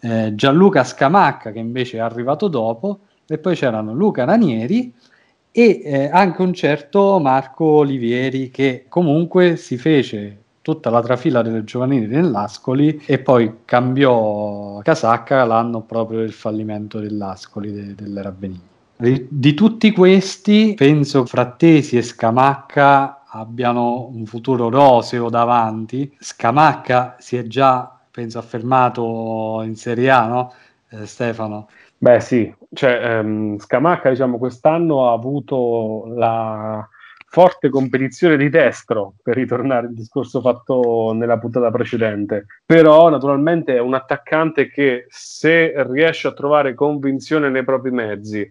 eh, 0.00 0.34
Gianluca 0.34 0.82
Scamacca, 0.82 1.52
che 1.52 1.58
invece 1.60 1.98
è 1.98 2.00
arrivato 2.00 2.48
dopo, 2.48 3.00
e 3.28 3.38
poi 3.38 3.54
c'erano 3.54 3.94
Luca 3.94 4.24
Ranieri 4.24 4.92
e 5.52 5.80
eh, 5.84 6.10
anche 6.12 6.42
un 6.42 6.54
certo 6.54 7.18
Marco 7.18 7.64
Olivieri 7.64 8.50
che 8.50 8.86
comunque 8.88 9.56
si 9.56 9.76
fece 9.76 10.38
tutta 10.62 10.90
la 10.90 11.00
trafila 11.00 11.42
delle 11.42 11.64
giovanili 11.64 12.06
dell'Ascoli 12.06 13.02
e 13.06 13.18
poi 13.18 13.60
cambiò 13.64 14.78
casacca 14.82 15.44
l'anno 15.44 15.80
proprio 15.80 16.20
del 16.20 16.32
fallimento 16.32 17.00
dell'Ascoli 17.00 17.72
de- 17.72 17.94
dell'era 17.94 18.30
Benigni. 18.30 18.68
Di, 18.96 19.26
di 19.30 19.54
tutti 19.54 19.92
questi 19.92 20.74
penso 20.76 21.24
Frattesi 21.24 21.96
e 21.96 22.02
Scamacca 22.02 23.22
abbiano 23.30 24.08
un 24.12 24.26
futuro 24.26 24.68
roseo 24.68 25.30
davanti. 25.30 26.14
Scamacca 26.18 27.16
si 27.18 27.36
è 27.36 27.44
già, 27.44 27.98
penso, 28.10 28.38
affermato 28.38 29.62
in 29.64 29.74
Serie 29.76 30.10
A, 30.10 30.26
no? 30.26 30.52
Eh, 30.90 31.06
Stefano? 31.06 31.68
Beh 32.02 32.18
sì, 32.20 32.50
cioè, 32.72 32.98
ehm, 33.18 33.58
Scamacca 33.58 34.08
diciamo, 34.08 34.38
quest'anno 34.38 35.10
ha 35.10 35.12
avuto 35.12 36.06
la 36.14 36.88
forte 37.28 37.68
competizione 37.68 38.38
di 38.38 38.48
destro, 38.48 39.16
per 39.22 39.34
ritornare 39.36 39.86
al 39.88 39.92
discorso 39.92 40.40
fatto 40.40 41.12
nella 41.12 41.38
puntata 41.38 41.70
precedente, 41.70 42.46
però 42.64 43.10
naturalmente 43.10 43.74
è 43.76 43.80
un 43.80 43.92
attaccante 43.92 44.70
che 44.70 45.04
se 45.10 45.74
riesce 45.92 46.26
a 46.28 46.32
trovare 46.32 46.72
convinzione 46.72 47.50
nei 47.50 47.64
propri 47.64 47.90
mezzi 47.90 48.50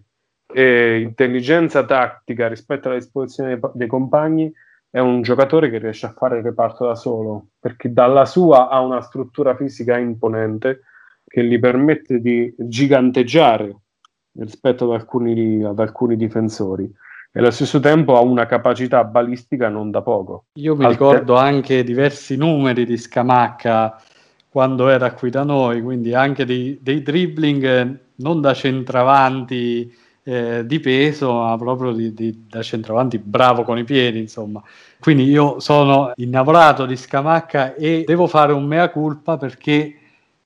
e 0.52 1.00
intelligenza 1.00 1.84
tattica 1.84 2.46
rispetto 2.46 2.86
alla 2.86 2.98
disposizione 2.98 3.58
dei, 3.58 3.70
dei 3.74 3.88
compagni, 3.88 4.52
è 4.90 5.00
un 5.00 5.22
giocatore 5.22 5.70
che 5.70 5.78
riesce 5.78 6.06
a 6.06 6.12
fare 6.16 6.38
il 6.38 6.44
reparto 6.44 6.86
da 6.86 6.94
solo, 6.94 7.48
perché 7.58 7.92
dalla 7.92 8.24
sua 8.26 8.68
ha 8.68 8.78
una 8.80 9.00
struttura 9.00 9.56
fisica 9.56 9.98
imponente, 9.98 10.82
che 11.24 11.44
gli 11.44 11.58
permette 11.58 12.20
di 12.20 12.52
giganteggiare 12.56 13.76
rispetto 14.32 14.84
ad 14.84 15.00
alcuni, 15.00 15.62
ad 15.64 15.78
alcuni 15.78 16.16
difensori 16.16 16.90
e 17.32 17.38
allo 17.38 17.50
stesso 17.52 17.78
tempo 17.78 18.16
ha 18.16 18.20
una 18.20 18.46
capacità 18.46 19.04
balistica 19.04 19.68
non 19.68 19.90
da 19.90 20.02
poco. 20.02 20.46
Io 20.54 20.74
mi 20.74 20.84
Al 20.84 20.90
ricordo 20.90 21.34
te- 21.34 21.40
anche 21.40 21.84
diversi 21.84 22.36
numeri 22.36 22.84
di 22.84 22.96
Scamacca 22.96 24.02
quando 24.48 24.88
era 24.88 25.12
qui 25.12 25.30
da 25.30 25.44
noi, 25.44 25.80
quindi 25.80 26.12
anche 26.12 26.44
dei, 26.44 26.78
dei 26.82 27.02
dribbling 27.02 27.98
non 28.16 28.40
da 28.40 28.52
centravanti 28.52 29.94
eh, 30.24 30.66
di 30.66 30.80
peso, 30.80 31.32
ma 31.34 31.56
proprio 31.56 31.92
di, 31.92 32.12
di, 32.12 32.46
da 32.48 32.60
centravanti 32.62 33.18
bravo 33.18 33.62
con 33.62 33.78
i 33.78 33.84
piedi, 33.84 34.18
insomma. 34.18 34.60
Quindi 34.98 35.24
io 35.24 35.60
sono 35.60 36.10
innamorato 36.16 36.84
di 36.84 36.96
Scamacca 36.96 37.74
e 37.74 38.02
devo 38.04 38.26
fare 38.26 38.52
un 38.52 38.64
mea 38.64 38.90
culpa 38.90 39.36
perché 39.36 39.99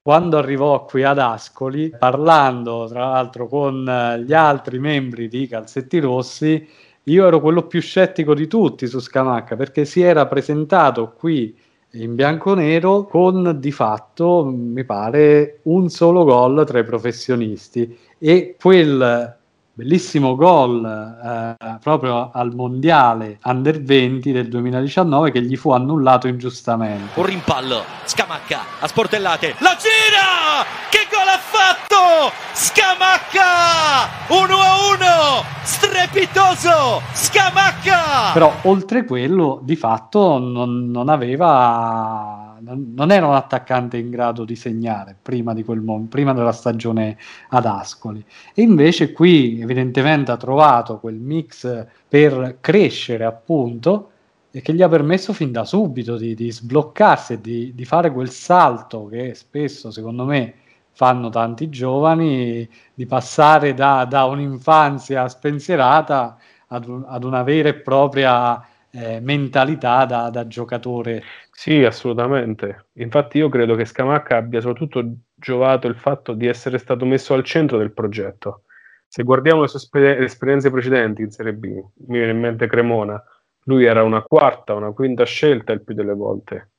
quando 0.07 0.37
arrivò 0.37 0.85
qui 0.85 1.03
ad 1.03 1.19
Ascoli, 1.19 1.91
parlando 1.99 2.87
tra 2.87 3.09
l'altro 3.09 3.49
con 3.49 3.89
eh, 3.89 4.21
gli 4.21 4.35
altri 4.35 4.79
membri 4.79 5.29
di 5.29 5.47
Calzetti 5.47 5.99
Rossi, 5.99 6.69
io 7.05 7.27
ero 7.27 7.41
quello 7.41 7.67
più 7.67 7.81
scettico 7.81 8.35
di 8.35 8.47
tutti 8.47 8.87
su 8.87 8.99
Scamacca 8.99 9.57
perché 9.57 9.87
si 9.87 10.03
era 10.03 10.27
presentato 10.27 11.15
qui 11.17 11.57
in 11.93 12.15
bianco-nero 12.17 13.07
con 13.07 13.57
di 13.59 13.73
fatto, 13.73 14.45
mi 14.45 14.85
pare, 14.85 15.61
un 15.63 15.89
solo 15.89 16.25
gol 16.25 16.67
tra 16.67 16.81
i 16.81 16.85
professionisti. 16.85 17.97
E 18.19 18.57
quel 18.61 19.39
bellissimo 19.77 20.37
gol 20.37 20.85
eh, 20.85 21.79
proprio 21.83 22.31
al 22.33 22.55
mondiale 22.55 23.39
under 23.43 23.83
20 23.83 24.31
del 24.31 24.49
2019 24.49 25.33
che 25.33 25.43
gli 25.43 25.57
fu 25.57 25.73
annullato 25.73 26.29
ingiustamente. 26.29 27.19
Un 27.19 27.27
rimpallo, 27.27 27.83
Scamacca 28.05 28.61
a 28.79 28.87
sportellate, 28.87 29.57
la 29.59 29.77
gira! 29.77 30.65
Che 30.89 31.09
gol 31.11 31.27
ha 31.27 31.39
fatto? 31.39 32.33
Scamacca! 32.53 34.09
1 34.29 34.55
a 34.57 35.39
1! 35.39 35.45
Strepitoso! 35.63 37.03
Scamacca! 37.13 38.33
Però 38.33 38.55
oltre 38.63 39.05
quello 39.05 39.59
di 39.63 39.75
fatto 39.75 40.39
non, 40.39 40.89
non 40.91 41.09
aveva 41.09 42.44
non 42.67 43.11
era 43.11 43.27
un 43.27 43.35
attaccante 43.35 43.97
in 43.97 44.11
grado 44.11 44.45
di 44.45 44.57
segnare 44.57 45.17
prima, 45.21 45.55
di 45.55 45.65
quel 45.65 45.81
mo- 45.81 46.07
prima 46.09 46.33
della 46.33 46.53
stagione 46.53 47.17
ad 47.51 47.67
Ascoli. 47.67 48.25
E 48.55 48.63
invece 48.63 49.13
qui 49.13 49.61
evidentemente 49.61 50.31
ha 50.31 50.37
trovato 50.37 50.99
quel 50.99 51.17
mix 51.17 51.87
per 52.09 52.59
crescere 52.61 53.25
appunto 53.25 54.11
e 54.51 54.61
che 54.61 54.73
gli 54.73 54.83
ha 54.83 54.89
permesso 54.89 55.33
fin 55.33 55.51
da 55.51 55.65
subito 55.65 56.17
di, 56.17 56.35
di 56.35 56.51
sbloccarsi 56.51 57.35
e 57.35 57.41
di, 57.41 57.75
di 57.75 57.85
fare 57.85 58.13
quel 58.13 58.31
salto 58.31 59.07
che 59.07 59.35
spesso 59.35 59.91
secondo 59.91 60.25
me 60.25 60.55
fanno 60.93 61.29
tanti 61.29 61.69
giovani, 61.69 62.69
di 62.95 63.07
passare 63.07 63.75
da, 63.75 64.05
da 64.05 64.25
un'infanzia 64.27 65.29
spensierata 65.29 66.39
ad, 66.69 66.87
un, 66.87 67.05
ad 67.07 67.25
una 67.25 67.43
vera 67.43 67.69
e 67.69 67.75
propria 67.75 68.65
eh, 68.95 69.19
mentalità 69.21 70.05
da, 70.05 70.31
da, 70.31 70.47
giocatore. 70.47 71.23
Sì, 71.51 71.83
assolutamente. 71.85 72.87
Infatti 72.95 73.39
io 73.39 73.49
credo 73.49 73.75
che 73.75 73.85
Scamacca 73.85 74.37
abbia 74.37 74.61
soprattutto 74.61 75.05
giovato 75.35 75.89
il 75.89 75.97
fatto 75.97 76.33
di 76.33 76.47
essere 76.47 76.79
stato 76.79 77.05
messo 77.05 77.35
al 77.35 77.43
centro 77.43 77.77
del 77.77 77.93
progetto. 77.93 78.63
Se 79.09 79.25
guardiamo 79.25 79.63
le 79.63 79.69
sue 79.69 79.81
esper- 79.81 80.23
esperienze 80.23 80.71
precedenti 80.71 81.23
in 81.23 81.31
Serie 81.31 81.55
B, 81.55 81.65
mi 81.67 82.19
viene 82.19 82.31
in 82.33 82.41
mente 82.41 82.67
Cremona, 82.69 83.23
lui 83.65 83.85
era 83.85 84.03
una 84.03 84.23
quarta, 84.23 84.75
una 84.75 84.93
quinta 84.93 85.25
scelta 85.25 85.73
il 85.73 85.83
più 85.83 85.95
delle 85.95 86.15
volte, 86.15 86.73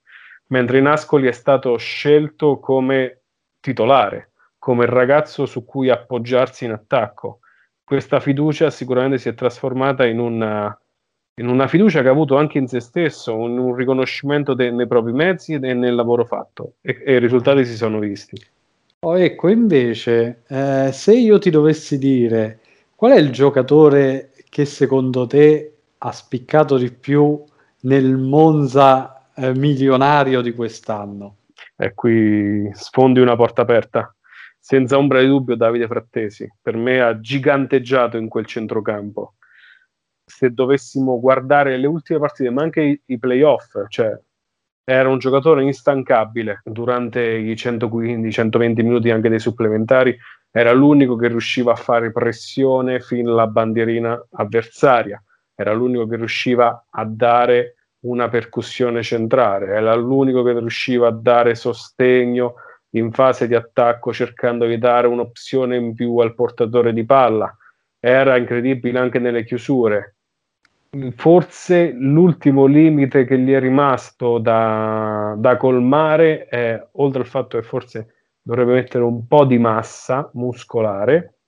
mentre 0.48 0.78
in 0.78 0.88
Ascoli 0.88 1.28
è 1.28 1.32
stato 1.32 1.78
scelto 1.78 2.60
come 2.60 3.22
titolare, 3.60 4.32
come 4.58 4.86
il 4.86 4.92
ragazzo 4.92 5.46
su 5.46 5.66
cui 5.66 5.90
appoggiarsi 5.90 6.66
in 6.66 6.72
attacco. 6.72 7.40
Questa 7.84 8.20
fiducia 8.20 8.70
sicuramente 8.70 9.18
si 9.18 9.30
è 9.30 9.34
trasformata 9.34 10.06
in 10.06 10.20
una 10.20 10.78
in 11.38 11.48
una 11.50 11.68
fiducia 11.68 12.01
che 12.01 12.08
ha 12.08 12.12
avuto 12.12 12.38
anche 12.38 12.58
in 12.58 12.68
se 12.68 12.80
stesso, 12.80 13.36
un, 13.36 13.58
un 13.58 13.75
riconoscimento 13.75 14.54
de, 14.54 14.72
nei 14.72 14.88
propri 14.88 15.12
mezzi 15.12 15.54
e 15.54 15.74
nel 15.74 15.94
lavoro 15.94 16.25
fatto 16.25 16.75
e, 16.82 17.01
e, 17.06 17.15
i 17.15 17.20
risultati 17.20 17.65
si 17.65 17.75
sono 17.75 18.00
visti. 18.00 18.42
Oh, 19.00 19.18
ecco, 19.20 19.50
invece, 19.50 20.44
eh, 20.48 20.89
se 20.94 21.13
io 21.13 21.38
ti 21.38 21.50
dovessi 21.50 21.98
dire 21.98 22.60
qual 22.96 23.12
è 23.12 23.18
il 23.18 23.32
giocatore 23.32 24.32
che 24.50 24.63
secondo 24.65 25.27
te 25.27 25.74
ha 25.98 26.12
spiccato 26.12 26.77
di 26.77 26.92
più 26.92 27.44
nel 27.82 28.18
Monza 28.18 29.30
eh, 29.36 29.54
milionario 29.54 30.42
di 30.42 30.54
quest'anno? 30.54 31.36
E 31.75 31.94
qui 31.94 32.70
sfondi 32.74 33.20
una 33.20 33.36
porta 33.36 33.63
aperta. 33.63 34.15
Senza 34.58 34.98
ombra 34.98 35.20
di 35.20 35.27
dubbio 35.27 35.56
Davide 35.56 35.86
Frattesi, 35.86 36.50
per 36.60 36.75
me 36.75 37.01
ha 37.01 37.20
giganteggiato 37.20 38.18
in 38.18 38.30
quel 38.30 38.46
centrocampo 38.46 39.34
se 40.25 40.51
dovessimo 40.51 41.20
guardare 41.20 41.77
le 41.77 41.88
ultime 41.88 42.20
partite, 42.20 42.50
ma 42.50 42.63
anche 42.63 42.82
i, 42.82 43.01
i 43.05 43.20
playoff, 43.20 43.86
cioè 43.88 44.20
era 44.84 45.10
un 45.10 45.17
giocatore 45.17 45.63
instancabile 45.63 46.62
durante 46.63 47.24
i 47.24 47.53
115-120 47.53 48.75
minuti 48.84 49.10
anche 49.10 49.29
dei 49.29 49.39
supplementari, 49.39 50.15
era 50.51 50.72
l'unico 50.72 51.15
che 51.15 51.27
riusciva 51.27 51.74
a 51.74 51.75
fare 51.75 52.12
pressione 52.12 53.00
fino 53.00 53.32
alla 53.32 53.48
bandierina 53.48 54.27
avversaria, 54.32 55.22
era 55.53 55.74
l'unico 55.74 56.08
che 56.08 56.15
riusciva 56.17 56.88
a 56.89 57.05
dare 57.05 57.75
una 58.05 58.29
percussione 58.29 59.01
centrale, 59.01 59.67
era 59.67 59.96
l'unico 59.96 60.44
che 60.44 60.58
riusciva 60.58 61.08
a 61.08 61.12
dare 61.12 61.55
sostegno 61.55 62.55
in 62.91 63.12
fase 63.12 63.48
di 63.48 63.55
attacco 63.55 64.13
cercando 64.13 64.65
di 64.65 64.77
dare 64.77 65.08
un'opzione 65.08 65.75
in 65.75 65.94
più 65.94 66.17
al 66.17 66.36
portatore 66.36 66.94
di 66.94 67.03
palla 67.03 67.55
era 68.05 68.38
incredibile 68.38 69.00
anche 69.00 69.17
nelle 69.17 69.44
chiusure. 69.44 70.15
Forse 71.16 71.92
l'ultimo 71.92 72.66
limite 72.66 73.25
che 73.25 73.38
gli 73.38 73.52
è 73.52 73.60
rimasto 73.60 74.38
da, 74.38 75.36
da 75.38 75.58
colmare 75.58 76.46
è, 76.46 76.88
oltre 76.94 77.22
al 77.22 77.28
fatto 77.28 77.58
che 77.58 77.64
forse 77.64 78.14
dovrebbe 78.42 78.74
mettere 78.74 79.04
un 79.04 79.28
po' 79.28 79.46
di 79.46 79.58
massa 79.58 80.30
muscolare, 80.34 81.40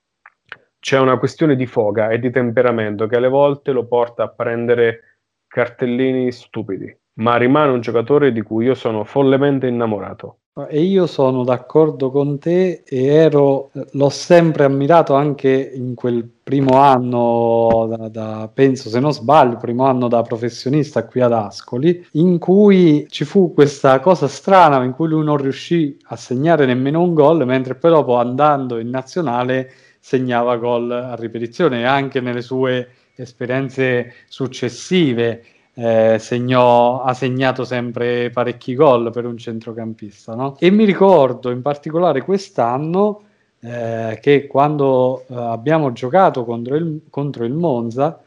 c'è 0.80 1.00
una 1.00 1.18
questione 1.18 1.56
di 1.56 1.66
foga 1.66 2.10
e 2.10 2.20
di 2.20 2.30
temperamento 2.30 3.08
che 3.08 3.16
alle 3.16 3.30
volte 3.30 3.72
lo 3.72 3.86
porta 3.86 4.24
a 4.24 4.30
prendere 4.30 5.22
cartellini 5.48 6.32
stupidi, 6.32 6.96
ma 7.14 7.38
rimane 7.38 7.72
un 7.72 7.82
giocatore 7.82 8.32
di 8.32 8.42
cui 8.42 8.66
io 8.66 8.74
sono 8.74 9.04
follemente 9.04 9.68
innamorato. 9.68 10.40
E 10.66 10.82
io 10.82 11.06
sono 11.06 11.44
d'accordo 11.44 12.10
con 12.10 12.40
te 12.40 12.82
e 12.84 13.06
ero, 13.06 13.70
l'ho 13.92 14.10
sempre 14.10 14.64
ammirato 14.64 15.14
anche 15.14 15.52
in 15.52 15.94
quel 15.94 16.28
primo 16.42 16.80
anno, 16.80 17.86
da, 17.88 18.10
da, 18.10 18.50
penso 18.52 18.90
se 18.90 19.00
non 19.00 19.14
sbaglio, 19.14 19.58
primo 19.58 19.86
anno 19.86 20.08
da 20.08 20.24
professionista 20.24 21.06
qui 21.06 21.22
ad 21.22 21.34
Ascoli, 21.34 22.08
in 22.14 22.40
cui 22.40 23.06
ci 23.10 23.24
fu 23.24 23.54
questa 23.54 24.00
cosa 24.00 24.28
strana 24.28 24.84
in 24.84 24.94
cui 24.94 25.08
lui 25.08 25.24
non 25.24 25.38
riuscì 25.38 25.96
a 26.06 26.16
segnare 26.16 26.66
nemmeno 26.66 27.04
un 27.04 27.14
gol, 27.14 27.46
mentre 27.46 27.76
poi 27.76 27.92
dopo 27.92 28.16
andando 28.16 28.80
in 28.80 28.90
nazionale 28.90 29.70
segnava 30.00 30.58
gol 30.58 30.90
a 30.90 31.14
ripetizione 31.14 31.86
anche 31.86 32.20
nelle 32.20 32.42
sue 32.42 32.90
esperienze 33.16 34.14
successive 34.28 35.44
eh, 35.80 36.18
segnò, 36.20 37.04
ha 37.04 37.14
segnato 37.14 37.64
sempre 37.64 38.32
parecchi 38.32 38.74
gol 38.74 39.12
per 39.12 39.26
un 39.26 39.38
centrocampista. 39.38 40.34
No? 40.34 40.56
E 40.60 40.72
mi 40.72 40.86
ricordo 40.86 41.52
in 41.52 41.62
particolare 41.62 42.24
quest'anno 42.24 43.22
eh, 43.60 44.18
che 44.20 44.48
quando 44.48 45.26
eh, 45.28 45.36
abbiamo 45.36 45.92
giocato 45.92 46.46
contro 46.46 46.76
il, 46.76 47.02
contro 47.12 47.46
il 47.46 47.54
Monza, 47.54 48.20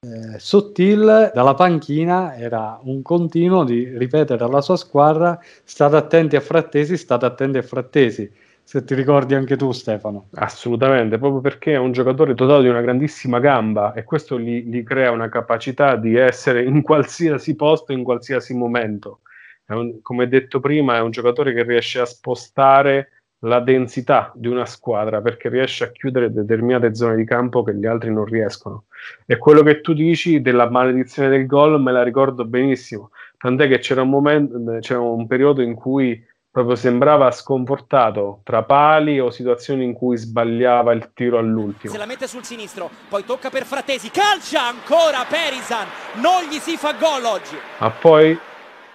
eh, 0.00 0.38
Sottil 0.38 1.30
dalla 1.34 1.54
panchina 1.54 2.36
era 2.36 2.78
un 2.82 3.00
continuo 3.00 3.64
di 3.64 3.96
ripetere 3.96 4.44
alla 4.44 4.60
sua 4.60 4.76
squadra 4.76 5.40
state 5.64 5.96
attenti 5.96 6.36
a 6.36 6.40
Frattesi, 6.40 6.98
state 6.98 7.24
attenti 7.24 7.56
a 7.56 7.62
Frattesi 7.62 8.30
se 8.68 8.84
ti 8.84 8.94
ricordi 8.94 9.34
anche 9.34 9.56
tu 9.56 9.72
Stefano. 9.72 10.28
Assolutamente, 10.34 11.16
proprio 11.16 11.40
perché 11.40 11.72
è 11.72 11.78
un 11.78 11.92
giocatore 11.92 12.34
dotato 12.34 12.60
di 12.60 12.68
una 12.68 12.82
grandissima 12.82 13.40
gamba 13.40 13.94
e 13.94 14.04
questo 14.04 14.38
gli, 14.38 14.64
gli 14.64 14.82
crea 14.82 15.10
una 15.10 15.30
capacità 15.30 15.96
di 15.96 16.16
essere 16.16 16.64
in 16.64 16.82
qualsiasi 16.82 17.56
posto, 17.56 17.92
in 17.92 18.04
qualsiasi 18.04 18.52
momento. 18.52 19.20
Un, 19.68 20.02
come 20.02 20.28
detto 20.28 20.60
prima, 20.60 20.96
è 20.96 21.00
un 21.00 21.10
giocatore 21.10 21.54
che 21.54 21.62
riesce 21.62 21.98
a 21.98 22.04
spostare 22.04 23.22
la 23.38 23.60
densità 23.60 24.32
di 24.34 24.48
una 24.48 24.66
squadra 24.66 25.22
perché 25.22 25.48
riesce 25.48 25.84
a 25.84 25.90
chiudere 25.90 26.30
determinate 26.30 26.94
zone 26.94 27.16
di 27.16 27.24
campo 27.24 27.62
che 27.62 27.74
gli 27.74 27.86
altri 27.86 28.12
non 28.12 28.26
riescono. 28.26 28.84
E 29.24 29.38
quello 29.38 29.62
che 29.62 29.80
tu 29.80 29.94
dici 29.94 30.42
della 30.42 30.68
maledizione 30.68 31.30
del 31.30 31.46
gol 31.46 31.80
me 31.80 31.90
la 31.90 32.02
ricordo 32.02 32.44
benissimo, 32.44 33.12
tant'è 33.38 33.66
che 33.66 33.78
c'era 33.78 34.02
un, 34.02 34.10
momento, 34.10 34.78
c'era 34.80 35.00
un 35.00 35.26
periodo 35.26 35.62
in 35.62 35.74
cui 35.74 36.22
proprio 36.50 36.76
sembrava 36.76 37.30
sconfortato 37.30 38.40
tra 38.42 38.64
pali 38.64 39.20
o 39.20 39.30
situazioni 39.30 39.84
in 39.84 39.92
cui 39.92 40.16
sbagliava 40.16 40.92
il 40.92 41.10
tiro 41.14 41.38
all'ultimo. 41.38 41.92
Se 41.92 41.98
la 41.98 42.06
mette 42.06 42.26
sul 42.26 42.44
sinistro, 42.44 42.90
poi 43.08 43.24
tocca 43.24 43.50
per 43.50 43.64
Frattesi, 43.64 44.10
calcia 44.10 44.66
ancora 44.66 45.24
Perisan, 45.28 45.86
non 46.20 46.48
gli 46.50 46.58
si 46.58 46.76
fa 46.76 46.94
gol 46.94 47.24
oggi. 47.24 47.56
Ma 47.78 47.90
poi 47.90 48.38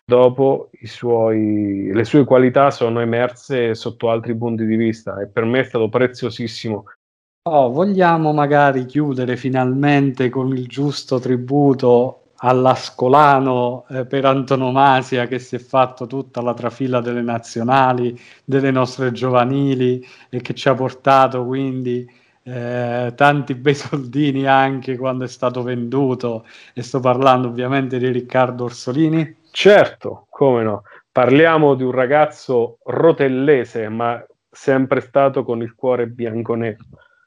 dopo 0.05 0.69
suoi, 0.83 1.91
le 1.93 2.03
sue 2.03 2.25
qualità 2.25 2.71
sono 2.71 2.99
emerse 2.99 3.75
sotto 3.75 4.09
altri 4.09 4.35
punti 4.35 4.65
di 4.65 4.75
vista 4.75 5.21
e 5.21 5.27
per 5.27 5.45
me 5.45 5.61
è 5.61 5.63
stato 5.63 5.89
preziosissimo. 5.89 6.85
Oh, 7.45 7.69
vogliamo 7.69 8.31
magari 8.31 8.85
chiudere 8.85 9.35
finalmente 9.35 10.29
con 10.29 10.55
il 10.55 10.65
giusto 10.67 11.19
tributo 11.19 12.22
all'Ascolano 12.45 13.85
eh, 13.89 14.05
per 14.05 14.25
antonomasia 14.25 15.27
che 15.27 15.39
si 15.39 15.55
è 15.55 15.59
fatto 15.59 16.07
tutta 16.07 16.41
la 16.41 16.53
trafila 16.53 16.99
delle 16.99 17.21
nazionali, 17.21 18.19
delle 18.43 18.71
nostre 18.71 19.11
giovanili 19.11 20.05
e 20.29 20.41
che 20.41 20.53
ci 20.53 20.67
ha 20.67 20.73
portato 20.73 21.45
quindi 21.45 22.05
eh, 22.43 23.13
tanti 23.15 23.55
bei 23.55 23.75
soldini 23.75 24.45
anche 24.45 24.97
quando 24.97 25.23
è 25.23 25.27
stato 25.27 25.63
venduto 25.63 26.45
e 26.73 26.83
sto 26.83 26.99
parlando 26.99 27.47
ovviamente 27.47 27.97
di 27.97 28.09
Riccardo 28.09 28.65
Orsolini. 28.65 29.37
Certo, 29.51 30.27
come 30.29 30.63
no. 30.63 30.83
Parliamo 31.11 31.75
di 31.75 31.83
un 31.83 31.91
ragazzo 31.91 32.79
rotellese, 32.85 33.87
ma 33.87 34.21
sempre 34.49 34.99
stato 34.99 35.43
con 35.43 35.61
il 35.61 35.75
cuore 35.75 36.07
bianco-nero 36.07 36.83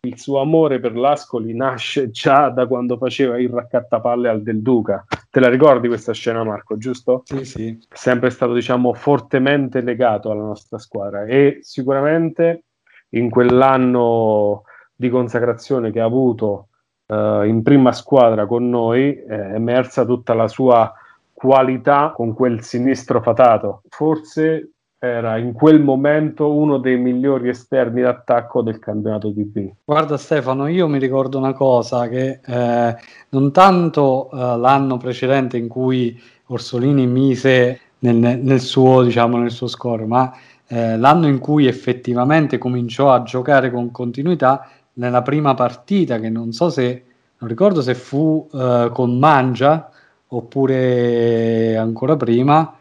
il 0.06 0.18
suo 0.18 0.40
amore 0.40 0.78
per 0.78 0.96
l'Ascoli 0.96 1.54
nasce 1.54 2.10
già 2.10 2.48
da 2.48 2.66
quando 2.66 2.96
faceva 2.96 3.38
il 3.38 3.50
raccattapalle 3.50 4.28
al 4.28 4.42
Del 4.42 4.62
Duca. 4.62 5.04
Te 5.30 5.40
la 5.40 5.48
ricordi 5.48 5.88
questa 5.88 6.12
scena, 6.12 6.44
Marco, 6.44 6.76
giusto? 6.76 7.22
Sì, 7.24 7.44
sì. 7.44 7.78
Sempre 7.92 8.30
stato, 8.30 8.52
diciamo, 8.54 8.94
fortemente 8.94 9.80
legato 9.80 10.30
alla 10.30 10.42
nostra 10.42 10.78
squadra 10.78 11.24
e 11.24 11.58
sicuramente 11.60 12.64
in 13.10 13.30
quell'anno 13.30 14.62
di 14.94 15.10
consacrazione 15.10 15.90
che 15.90 16.00
ha 16.00 16.04
avuto 16.04 16.68
uh, 17.06 17.42
in 17.42 17.62
prima 17.62 17.92
squadra 17.92 18.46
con 18.46 18.68
noi 18.68 19.14
è 19.14 19.54
emersa 19.54 20.04
tutta 20.04 20.34
la 20.34 20.48
sua 20.48 20.92
qualità 21.32 22.12
con 22.14 22.32
quel 22.32 22.62
sinistro 22.62 23.20
fatato. 23.20 23.82
Forse 23.88 24.70
era 25.06 25.38
in 25.38 25.52
quel 25.52 25.80
momento 25.80 26.52
uno 26.52 26.78
dei 26.78 26.96
migliori 26.96 27.48
esterni 27.48 28.02
d'attacco 28.02 28.62
del 28.62 28.78
campionato 28.78 29.28
di 29.30 29.44
B. 29.44 29.70
Guarda 29.84 30.16
Stefano, 30.16 30.66
io 30.66 30.88
mi 30.88 30.98
ricordo 30.98 31.38
una 31.38 31.52
cosa 31.52 32.08
che 32.08 32.40
eh, 32.44 32.96
non 33.30 33.52
tanto 33.52 34.30
eh, 34.30 34.36
l'anno 34.36 34.96
precedente 34.96 35.56
in 35.56 35.68
cui 35.68 36.20
Orsolini 36.46 37.06
mise 37.06 37.80
nel, 38.00 38.16
nel, 38.16 38.60
suo, 38.60 39.02
diciamo, 39.02 39.38
nel 39.38 39.50
suo 39.50 39.66
score, 39.66 40.04
ma 40.04 40.32
eh, 40.68 40.96
l'anno 40.96 41.26
in 41.26 41.38
cui 41.38 41.66
effettivamente 41.66 42.58
cominciò 42.58 43.12
a 43.12 43.22
giocare 43.22 43.70
con 43.70 43.90
continuità 43.90 44.68
nella 44.94 45.22
prima 45.22 45.54
partita, 45.54 46.18
che 46.18 46.28
non 46.28 46.52
so 46.52 46.68
se, 46.70 47.04
non 47.38 47.48
ricordo 47.48 47.82
se 47.82 47.94
fu 47.94 48.48
eh, 48.52 48.90
con 48.92 49.18
Mangia 49.18 49.90
oppure 50.28 51.76
ancora 51.76 52.16
prima, 52.16 52.74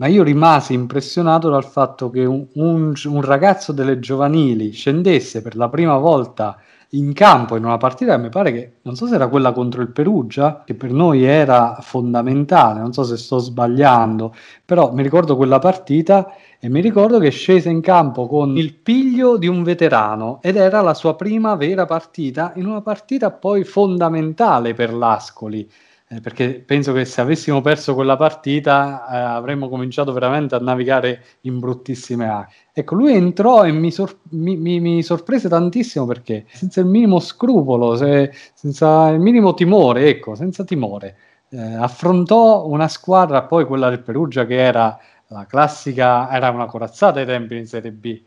ma 0.00 0.06
io 0.06 0.22
rimasi 0.22 0.72
impressionato 0.72 1.50
dal 1.50 1.64
fatto 1.64 2.08
che 2.08 2.24
un, 2.24 2.46
un, 2.54 2.94
un, 3.04 3.20
ragazzo 3.20 3.72
delle 3.72 4.00
giovanili 4.00 4.72
scendesse 4.72 5.42
per 5.42 5.56
la 5.56 5.68
prima 5.68 5.98
volta 5.98 6.58
in 6.94 7.12
campo 7.12 7.54
in 7.56 7.64
una 7.66 7.76
partita 7.76 8.16
che 8.16 8.22
mi 8.22 8.30
pare 8.30 8.50
che 8.50 8.72
non 8.82 8.96
so 8.96 9.06
se 9.06 9.16
era 9.16 9.28
quella 9.28 9.52
contro 9.52 9.82
il 9.82 9.90
Perugia, 9.90 10.62
che 10.64 10.74
per 10.74 10.90
noi 10.90 11.22
era 11.24 11.76
fondamentale, 11.82 12.80
non 12.80 12.94
so 12.94 13.04
se 13.04 13.18
sto 13.18 13.38
sbagliando, 13.38 14.34
però 14.64 14.90
mi 14.92 15.02
ricordo 15.02 15.36
quella 15.36 15.58
partita 15.58 16.34
e 16.58 16.70
mi 16.70 16.80
ricordo 16.80 17.18
che 17.18 17.30
scese 17.30 17.68
in 17.68 17.82
campo 17.82 18.26
con 18.26 18.56
il 18.56 18.72
piglio 18.74 19.36
di 19.36 19.48
un 19.48 19.62
veterano 19.62 20.38
ed 20.40 20.56
era 20.56 20.80
la 20.80 20.94
sua 20.94 21.14
prima 21.14 21.54
vera 21.56 21.84
partita 21.84 22.52
in 22.56 22.66
una 22.66 22.80
partita 22.80 23.30
poi 23.30 23.64
fondamentale 23.64 24.72
per 24.72 24.94
l'Ascoli 24.94 25.70
eh, 26.12 26.20
perché 26.20 26.60
penso 26.66 26.92
che 26.92 27.04
se 27.04 27.20
avessimo 27.20 27.60
perso 27.60 27.94
quella 27.94 28.16
partita 28.16 29.06
eh, 29.08 29.16
avremmo 29.16 29.68
cominciato 29.68 30.12
veramente 30.12 30.56
a 30.56 30.58
navigare 30.58 31.22
in 31.42 31.60
bruttissime 31.60 32.28
acque. 32.28 32.54
Ecco, 32.72 32.96
lui 32.96 33.12
entrò 33.14 33.64
e 33.64 33.70
mi, 33.70 33.92
sor- 33.92 34.18
mi, 34.30 34.56
mi, 34.56 34.80
mi, 34.80 35.02
sorprese 35.04 35.48
tantissimo 35.48 36.06
perché 36.06 36.46
senza 36.50 36.80
il 36.80 36.86
minimo 36.86 37.20
scrupolo, 37.20 37.94
se, 37.94 38.32
senza 38.54 39.08
il 39.10 39.20
minimo 39.20 39.54
timore, 39.54 40.08
ecco, 40.08 40.34
senza 40.34 40.64
timore, 40.64 41.16
eh, 41.50 41.58
affrontò 41.60 42.66
una 42.66 42.88
squadra, 42.88 43.42
poi 43.44 43.64
quella 43.64 43.88
del 43.88 44.00
Perugia 44.02 44.46
che 44.46 44.56
era 44.56 44.98
la 45.28 45.46
classica, 45.46 46.28
era 46.32 46.50
una 46.50 46.66
corazzata 46.66 47.20
ai 47.20 47.26
tempi 47.26 47.56
in 47.56 47.66
Serie 47.66 47.92
B. 47.92 48.20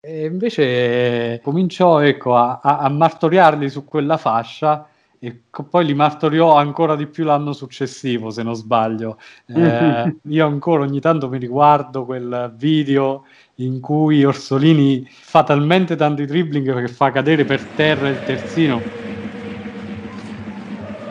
E 0.00 0.26
invece 0.26 1.40
cominciò 1.42 2.00
ecco, 2.00 2.36
a, 2.36 2.60
a, 2.62 2.78
a 2.80 2.88
martoriarli 2.90 3.70
su 3.70 3.84
quella 3.86 4.18
fascia 4.18 4.89
e 5.22 5.38
poi 5.68 5.84
li 5.84 5.92
martoriò 5.92 6.56
ancora 6.56 6.96
di 6.96 7.06
più 7.06 7.24
l'anno 7.24 7.52
successivo, 7.52 8.30
se 8.30 8.42
non 8.42 8.54
sbaglio. 8.54 9.18
Eh, 9.44 10.16
io 10.22 10.46
ancora 10.46 10.82
ogni 10.82 10.98
tanto 10.98 11.28
mi 11.28 11.36
riguardo 11.36 12.06
quel 12.06 12.54
video 12.56 13.26
in 13.56 13.80
cui 13.80 14.24
Orsolini 14.24 15.06
fa 15.10 15.42
talmente 15.42 15.94
tanti 15.94 16.24
dribbling 16.24 16.74
che 16.80 16.88
fa 16.88 17.10
cadere 17.10 17.44
per 17.44 17.62
terra 17.62 18.08
il 18.08 18.24
terzino. 18.24 18.80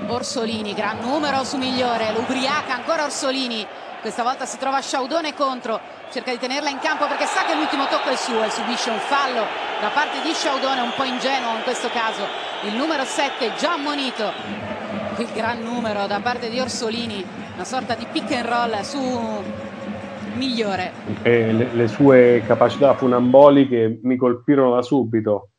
Orsolini, 0.08 0.74
gran 0.74 1.02
numero 1.02 1.44
su 1.44 1.58
migliore, 1.58 2.12
l'ubriaca 2.12 2.74
ancora 2.74 3.04
Orsolini. 3.04 3.64
Questa 4.02 4.24
volta 4.24 4.46
si 4.46 4.58
trova 4.58 4.82
Sciaudone 4.82 5.36
contro, 5.36 5.80
cerca 6.12 6.32
di 6.32 6.40
tenerla 6.40 6.70
in 6.70 6.80
campo 6.80 7.06
perché 7.06 7.28
sa 7.28 7.44
che 7.44 7.54
l'ultimo 7.54 7.86
tocco 7.86 8.10
è 8.10 8.16
suo 8.16 8.44
e 8.44 8.50
subisce 8.50 8.90
un 8.90 8.98
fallo 8.98 9.46
da 9.80 9.90
parte 9.90 10.20
di 10.24 10.34
Sciaudone, 10.34 10.82
un 10.82 10.94
po' 10.96 11.04
ingenuo 11.04 11.58
in 11.58 11.64
questo 11.64 11.90
caso 11.90 12.49
il 12.66 12.76
numero 12.76 13.04
7 13.04 13.54
già 13.58 13.74
ammonito 13.74 14.32
il 15.18 15.28
gran 15.34 15.62
numero 15.62 16.08
da 16.08 16.20
parte 16.20 16.50
di 16.50 16.60
Orsolini 16.60 17.24
una 17.54 17.64
sorta 17.64 17.96
di 17.96 18.06
pick 18.12 18.32
and 18.32 18.46
roll 18.46 18.80
su 18.82 19.00
migliore. 20.36 20.92
E 21.22 21.52
le, 21.52 21.74
le 21.74 21.88
sue 21.88 22.42
capacità 22.46 22.96
funamboliche 22.96 24.00
mi 24.04 24.16
colpirono 24.16 24.76
da 24.76 24.82
subito. 24.82 25.50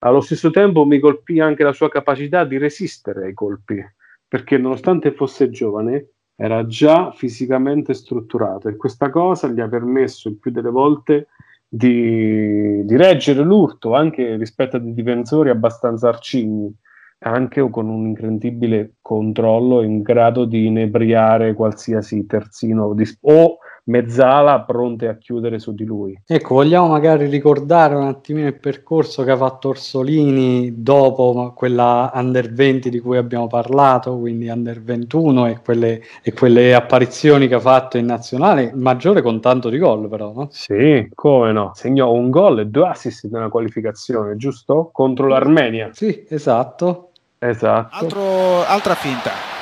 Allo 0.00 0.20
stesso 0.20 0.50
tempo 0.50 0.84
mi 0.84 0.98
colpì 1.00 1.40
anche 1.40 1.64
la 1.64 1.72
sua 1.72 1.88
capacità 1.88 2.44
di 2.44 2.58
resistere 2.58 3.24
ai 3.24 3.34
colpi, 3.34 3.82
perché 4.28 4.58
nonostante 4.58 5.12
fosse 5.12 5.48
giovane, 5.48 6.10
era 6.36 6.66
già 6.66 7.10
fisicamente 7.12 7.94
strutturato. 7.94 8.68
E 8.68 8.76
questa 8.76 9.10
cosa 9.10 9.48
gli 9.48 9.60
ha 9.60 9.68
permesso 9.68 10.28
il 10.28 10.38
più 10.38 10.50
delle 10.50 10.70
volte 10.70 11.28
di, 11.68 12.84
di 12.84 12.96
reggere 12.96 13.42
l'urto 13.42 13.94
anche 13.94 14.36
rispetto 14.36 14.76
a 14.76 14.80
dei 14.80 14.94
difensori 14.94 15.50
abbastanza 15.50 16.08
arcigni, 16.08 16.74
anche 17.20 17.68
con 17.68 17.88
un 17.88 18.06
incredibile 18.06 18.94
controllo 19.02 19.82
in 19.82 20.02
grado 20.02 20.44
di 20.44 20.66
inebriare 20.66 21.52
qualsiasi 21.52 22.26
terzino 22.26 22.94
di, 22.94 23.04
o 23.22 23.58
mezzala 23.88 24.60
pronte 24.60 25.08
a 25.08 25.16
chiudere 25.16 25.58
su 25.58 25.74
di 25.74 25.84
lui. 25.84 26.18
Ecco, 26.26 26.54
vogliamo 26.54 26.88
magari 26.88 27.26
ricordare 27.26 27.94
un 27.94 28.06
attimino 28.06 28.46
il 28.46 28.58
percorso 28.58 29.24
che 29.24 29.30
ha 29.30 29.36
fatto 29.36 29.68
Orsolini 29.68 30.82
dopo 30.82 31.52
quella 31.54 32.10
Under 32.14 32.52
20 32.52 32.90
di 32.90 33.00
cui 33.00 33.16
abbiamo 33.16 33.46
parlato, 33.46 34.18
quindi 34.18 34.48
Under 34.48 34.82
21 34.82 35.46
e 35.46 35.60
quelle, 35.62 36.00
e 36.22 36.32
quelle 36.32 36.74
apparizioni 36.74 37.48
che 37.48 37.54
ha 37.54 37.60
fatto 37.60 37.98
in 37.98 38.06
nazionale, 38.06 38.72
maggiore 38.74 39.22
con 39.22 39.40
tanto 39.40 39.68
di 39.68 39.78
gol 39.78 40.08
però, 40.08 40.32
no? 40.34 40.48
Sì, 40.50 41.08
come 41.14 41.52
no? 41.52 41.72
Segnò 41.74 42.12
un 42.12 42.30
gol 42.30 42.60
e 42.60 42.66
due 42.66 42.88
assist 42.88 43.28
nella 43.30 43.48
qualificazione, 43.48 44.36
giusto? 44.36 44.90
Contro 44.92 45.26
l'Armenia. 45.26 45.90
Sì, 45.92 46.24
esatto. 46.28 47.10
Esatto. 47.40 47.94
Altro, 47.94 48.64
altra 48.66 48.94
finta 48.94 49.57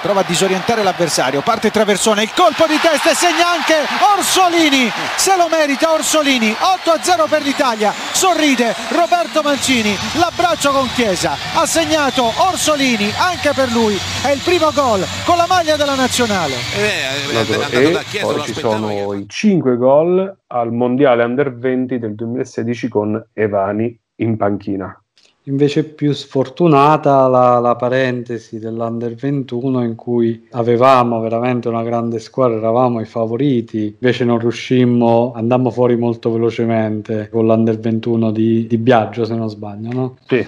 prova 0.00 0.20
a 0.20 0.24
disorientare 0.24 0.82
l'avversario, 0.82 1.42
parte 1.42 1.70
traversone, 1.70 2.22
il 2.22 2.32
colpo 2.34 2.66
di 2.66 2.78
testa 2.80 3.10
e 3.10 3.14
segna 3.14 3.50
anche 3.50 3.74
Orsolini, 4.16 4.90
se 5.16 5.36
lo 5.36 5.48
merita 5.48 5.92
Orsolini, 5.92 6.50
8-0 6.50 7.28
per 7.28 7.42
l'Italia, 7.42 7.92
sorride 8.12 8.74
Roberto 8.88 9.42
Mancini, 9.42 9.94
l'abbraccio 10.14 10.70
con 10.72 10.88
Chiesa, 10.94 11.36
ha 11.54 11.66
segnato 11.66 12.32
Orsolini, 12.36 13.12
anche 13.18 13.52
per 13.54 13.70
lui. 13.70 13.98
È 14.22 14.30
il 14.30 14.40
primo 14.42 14.70
gol 14.72 15.04
con 15.24 15.36
la 15.36 15.46
maglia 15.46 15.76
della 15.76 15.94
nazionale. 15.94 16.54
Eh, 16.76 17.68
eh, 17.70 18.00
e 18.10 18.20
poi 18.20 18.42
ci 18.44 18.54
sono 18.54 18.90
io. 18.90 19.14
i 19.14 19.26
5 19.28 19.76
gol 19.76 20.36
al 20.48 20.72
Mondiale 20.72 21.24
Under 21.24 21.54
20 21.54 21.98
del 21.98 22.14
2016 22.14 22.88
con 22.88 23.22
Evani 23.32 23.98
in 24.16 24.36
panchina. 24.36 25.00
Invece 25.44 25.84
più 25.84 26.12
sfortunata 26.12 27.26
la, 27.26 27.58
la, 27.60 27.74
parentesi 27.74 28.58
dell'Under 28.58 29.14
21 29.14 29.82
in 29.84 29.94
cui 29.94 30.46
avevamo 30.50 31.18
veramente 31.20 31.68
una 31.68 31.82
grande 31.82 32.18
squadra, 32.18 32.58
eravamo 32.58 33.00
i 33.00 33.06
favoriti, 33.06 33.96
invece 33.98 34.24
non 34.24 34.38
riuscimmo, 34.38 35.32
andammo 35.34 35.70
fuori 35.70 35.96
molto 35.96 36.30
velocemente 36.30 37.30
con 37.30 37.46
l'Under 37.46 37.78
21 37.78 38.30
di, 38.32 38.66
di 38.66 38.76
Biagio 38.76 39.24
se 39.24 39.34
non 39.34 39.48
sbaglio, 39.48 39.92
no? 39.92 40.16
Sì, 40.26 40.46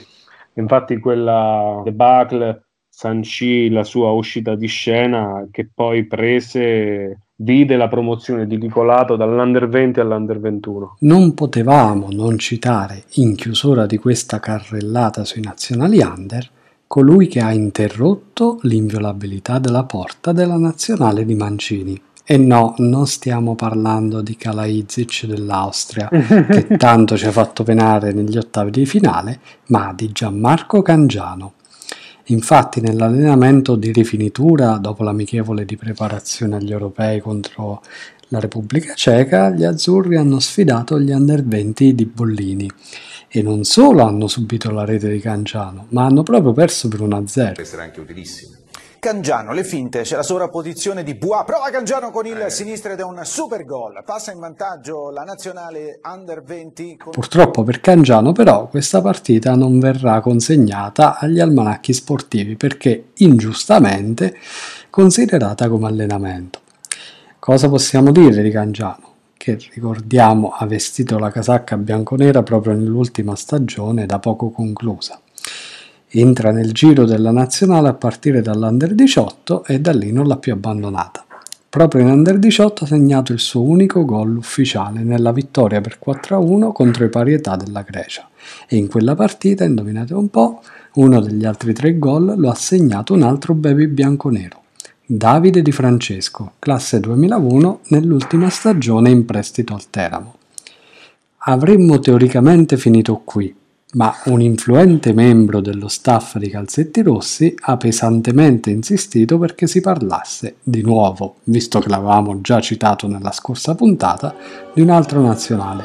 infatti 0.54 0.98
quella 0.98 1.80
debacle 1.82 2.66
sancì 2.86 3.70
la 3.70 3.84
sua 3.84 4.10
uscita 4.10 4.54
di 4.54 4.66
scena 4.66 5.48
che 5.50 5.68
poi 5.72 6.04
prese 6.04 7.28
vide 7.42 7.76
la 7.76 7.88
promozione 7.88 8.46
di 8.46 8.56
Nicolato 8.56 9.16
dall'Under 9.16 9.68
20 9.68 10.00
all'Under 10.00 10.40
21. 10.40 10.96
Non 11.00 11.34
potevamo 11.34 12.08
non 12.10 12.38
citare, 12.38 13.04
in 13.14 13.34
chiusura 13.34 13.86
di 13.86 13.98
questa 13.98 14.40
carrellata 14.40 15.24
sui 15.24 15.42
nazionali 15.42 16.00
under, 16.00 16.48
colui 16.86 17.26
che 17.26 17.40
ha 17.40 17.52
interrotto 17.52 18.58
l'inviolabilità 18.62 19.58
della 19.58 19.84
porta 19.84 20.32
della 20.32 20.56
nazionale 20.56 21.24
di 21.24 21.34
Mancini. 21.34 22.00
E 22.24 22.36
no, 22.36 22.74
non 22.78 23.06
stiamo 23.06 23.56
parlando 23.56 24.22
di 24.22 24.36
Kalaizic 24.36 25.26
dell'Austria, 25.26 26.08
che 26.08 26.66
tanto 26.78 27.16
ci 27.16 27.26
ha 27.26 27.32
fatto 27.32 27.64
penare 27.64 28.12
negli 28.12 28.36
ottavi 28.36 28.70
di 28.70 28.86
finale, 28.86 29.40
ma 29.68 29.92
di 29.92 30.12
Gianmarco 30.12 30.82
Cangiano, 30.82 31.54
Infatti 32.26 32.80
nell'allenamento 32.80 33.74
di 33.74 33.92
rifinitura, 33.92 34.78
dopo 34.78 35.02
l'amichevole 35.02 35.64
di 35.64 35.76
preparazione 35.76 36.56
agli 36.56 36.70
europei 36.70 37.20
contro 37.20 37.82
la 38.28 38.38
Repubblica 38.38 38.94
Ceca, 38.94 39.50
gli 39.50 39.64
azzurri 39.64 40.16
hanno 40.16 40.38
sfidato 40.38 40.98
gli 40.98 41.10
under 41.10 41.44
20 41.44 41.94
di 41.94 42.06
Bollini 42.06 42.70
e 43.28 43.42
non 43.42 43.64
solo 43.64 44.02
hanno 44.04 44.28
subito 44.28 44.70
la 44.70 44.84
rete 44.84 45.10
di 45.10 45.18
Canciano, 45.18 45.86
ma 45.90 46.04
hanno 46.04 46.22
proprio 46.22 46.52
perso 46.52 46.88
per 46.88 47.00
1-0. 47.00 47.60
Essere 47.60 47.82
anche 47.82 48.00
utilissimo. 48.00 48.60
Cangiano, 49.02 49.52
le 49.52 49.64
finte, 49.64 50.02
c'è 50.02 50.14
la 50.14 50.22
sovrapposizione 50.22 51.02
di 51.02 51.16
Bua, 51.16 51.42
prova 51.42 51.70
Cangiano 51.70 52.12
con 52.12 52.24
il 52.24 52.40
eh. 52.40 52.50
sinistro 52.50 52.92
ed 52.92 53.00
è 53.00 53.02
un 53.02 53.20
super 53.24 53.64
gol, 53.64 54.00
passa 54.06 54.30
in 54.30 54.38
vantaggio 54.38 55.10
la 55.10 55.24
nazionale 55.24 55.98
under 56.04 56.40
20. 56.40 56.98
Con... 56.98 57.10
Purtroppo 57.10 57.64
per 57.64 57.80
Cangiano 57.80 58.30
però 58.30 58.68
questa 58.68 59.02
partita 59.02 59.56
non 59.56 59.80
verrà 59.80 60.20
consegnata 60.20 61.18
agli 61.18 61.40
almanacchi 61.40 61.92
sportivi 61.92 62.54
perché 62.54 63.06
ingiustamente 63.14 64.36
considerata 64.88 65.68
come 65.68 65.88
allenamento. 65.88 66.60
Cosa 67.40 67.68
possiamo 67.68 68.12
dire 68.12 68.40
di 68.40 68.50
Cangiano? 68.52 69.14
Che 69.36 69.58
ricordiamo 69.74 70.50
ha 70.50 70.64
vestito 70.66 71.18
la 71.18 71.32
casacca 71.32 71.76
bianconera 71.76 72.44
proprio 72.44 72.74
nell'ultima 72.74 73.34
stagione 73.34 74.06
da 74.06 74.20
poco 74.20 74.50
conclusa. 74.50 75.20
Entra 76.14 76.50
nel 76.50 76.72
giro 76.72 77.06
della 77.06 77.30
nazionale 77.30 77.88
a 77.88 77.94
partire 77.94 78.42
dall'Under 78.42 78.94
18 78.94 79.64
e 79.64 79.80
da 79.80 79.92
lì 79.92 80.12
non 80.12 80.26
l'ha 80.26 80.36
più 80.36 80.52
abbandonata. 80.52 81.24
Proprio 81.70 82.02
in 82.02 82.08
Under 82.08 82.38
18 82.38 82.84
ha 82.84 82.86
segnato 82.86 83.32
il 83.32 83.38
suo 83.38 83.62
unico 83.62 84.04
gol 84.04 84.36
ufficiale 84.36 85.02
nella 85.04 85.32
vittoria 85.32 85.80
per 85.80 85.98
4-1 86.04 86.70
contro 86.72 87.06
i 87.06 87.08
parietà 87.08 87.56
della 87.56 87.80
Grecia. 87.80 88.28
E 88.68 88.76
in 88.76 88.88
quella 88.88 89.14
partita, 89.14 89.64
indovinate 89.64 90.12
un 90.12 90.28
po', 90.28 90.60
uno 90.96 91.18
degli 91.18 91.46
altri 91.46 91.72
tre 91.72 91.98
gol 91.98 92.34
lo 92.36 92.50
ha 92.50 92.54
segnato 92.54 93.14
un 93.14 93.22
altro 93.22 93.54
baby 93.54 93.86
bianco-nero. 93.86 94.60
Davide 95.06 95.62
Di 95.62 95.72
Francesco, 95.72 96.52
classe 96.58 97.00
2001, 97.00 97.80
nell'ultima 97.84 98.50
stagione 98.50 99.08
in 99.08 99.24
prestito 99.24 99.72
al 99.72 99.88
Teramo. 99.88 100.34
Avremmo 101.44 101.98
teoricamente 102.00 102.76
finito 102.76 103.22
qui, 103.24 103.60
ma 103.94 104.14
un 104.26 104.40
influente 104.40 105.12
membro 105.12 105.60
dello 105.60 105.88
staff 105.88 106.38
di 106.38 106.48
Calzetti 106.48 107.02
Rossi 107.02 107.54
ha 107.62 107.76
pesantemente 107.76 108.70
insistito 108.70 109.38
perché 109.38 109.66
si 109.66 109.80
parlasse, 109.80 110.56
di 110.62 110.82
nuovo, 110.82 111.36
visto 111.44 111.78
che 111.78 111.88
l'avevamo 111.88 112.40
già 112.40 112.60
citato 112.60 113.06
nella 113.06 113.32
scorsa 113.32 113.74
puntata, 113.74 114.34
di 114.72 114.80
un 114.80 114.88
altro 114.88 115.20
nazionale, 115.20 115.84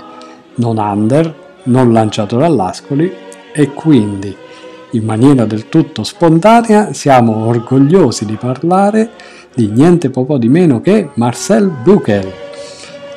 non 0.55 0.77
under, 0.77 1.61
non 1.63 1.91
lanciato 1.91 2.37
dall'Ascoli, 2.37 3.11
e 3.53 3.73
quindi, 3.73 4.33
in 4.91 5.03
maniera 5.03 5.45
del 5.45 5.67
tutto 5.67 6.03
spontanea, 6.03 6.93
siamo 6.93 7.45
orgogliosi 7.45 8.25
di 8.25 8.35
parlare 8.35 9.09
di 9.53 9.67
niente 9.67 10.09
po' 10.09 10.37
di 10.37 10.47
meno 10.47 10.79
che 10.79 11.09
Marcel 11.15 11.67
Buchel 11.67 12.46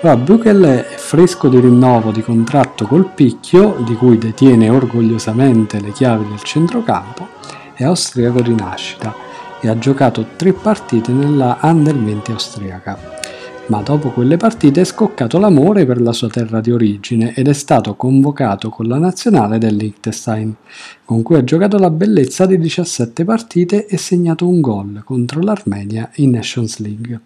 allora, 0.02 0.16
Buchel 0.16 0.62
è 0.62 0.94
fresco 0.96 1.48
di 1.48 1.60
rinnovo 1.60 2.10
di 2.10 2.22
contratto 2.22 2.86
col 2.86 3.10
Picchio, 3.12 3.82
di 3.84 3.94
cui 3.96 4.16
detiene 4.16 4.70
orgogliosamente 4.70 5.78
le 5.78 5.92
chiavi 5.92 6.26
del 6.26 6.42
centrocampo, 6.42 7.28
è 7.74 7.84
austriaco 7.84 8.40
di 8.40 8.54
nascita 8.54 9.14
e 9.60 9.68
ha 9.68 9.78
giocato 9.78 10.24
tre 10.36 10.54
partite 10.54 11.12
nella 11.12 11.58
Under 11.60 11.94
20 11.94 12.30
austriaca. 12.30 13.18
Ma 13.66 13.82
dopo 13.82 14.10
quelle 14.10 14.38
partite 14.38 14.80
è 14.80 14.84
scoccato 14.84 15.38
l'amore 15.38 15.84
per 15.84 16.00
la 16.00 16.14
sua 16.14 16.28
terra 16.28 16.60
di 16.60 16.72
origine 16.72 17.34
ed 17.34 17.46
è 17.46 17.52
stato 17.52 17.94
convocato 17.94 18.70
con 18.70 18.86
la 18.86 18.96
nazionale 18.96 19.58
del 19.58 19.92
con 21.04 21.22
cui 21.22 21.36
ha 21.36 21.44
giocato 21.44 21.78
la 21.78 21.90
bellezza 21.90 22.46
di 22.46 22.58
17 22.58 23.22
partite 23.24 23.86
e 23.86 23.98
segnato 23.98 24.48
un 24.48 24.62
gol 24.62 25.02
contro 25.04 25.40
l'Armenia 25.40 26.10
in 26.14 26.30
Nations 26.30 26.78
League. 26.78 27.20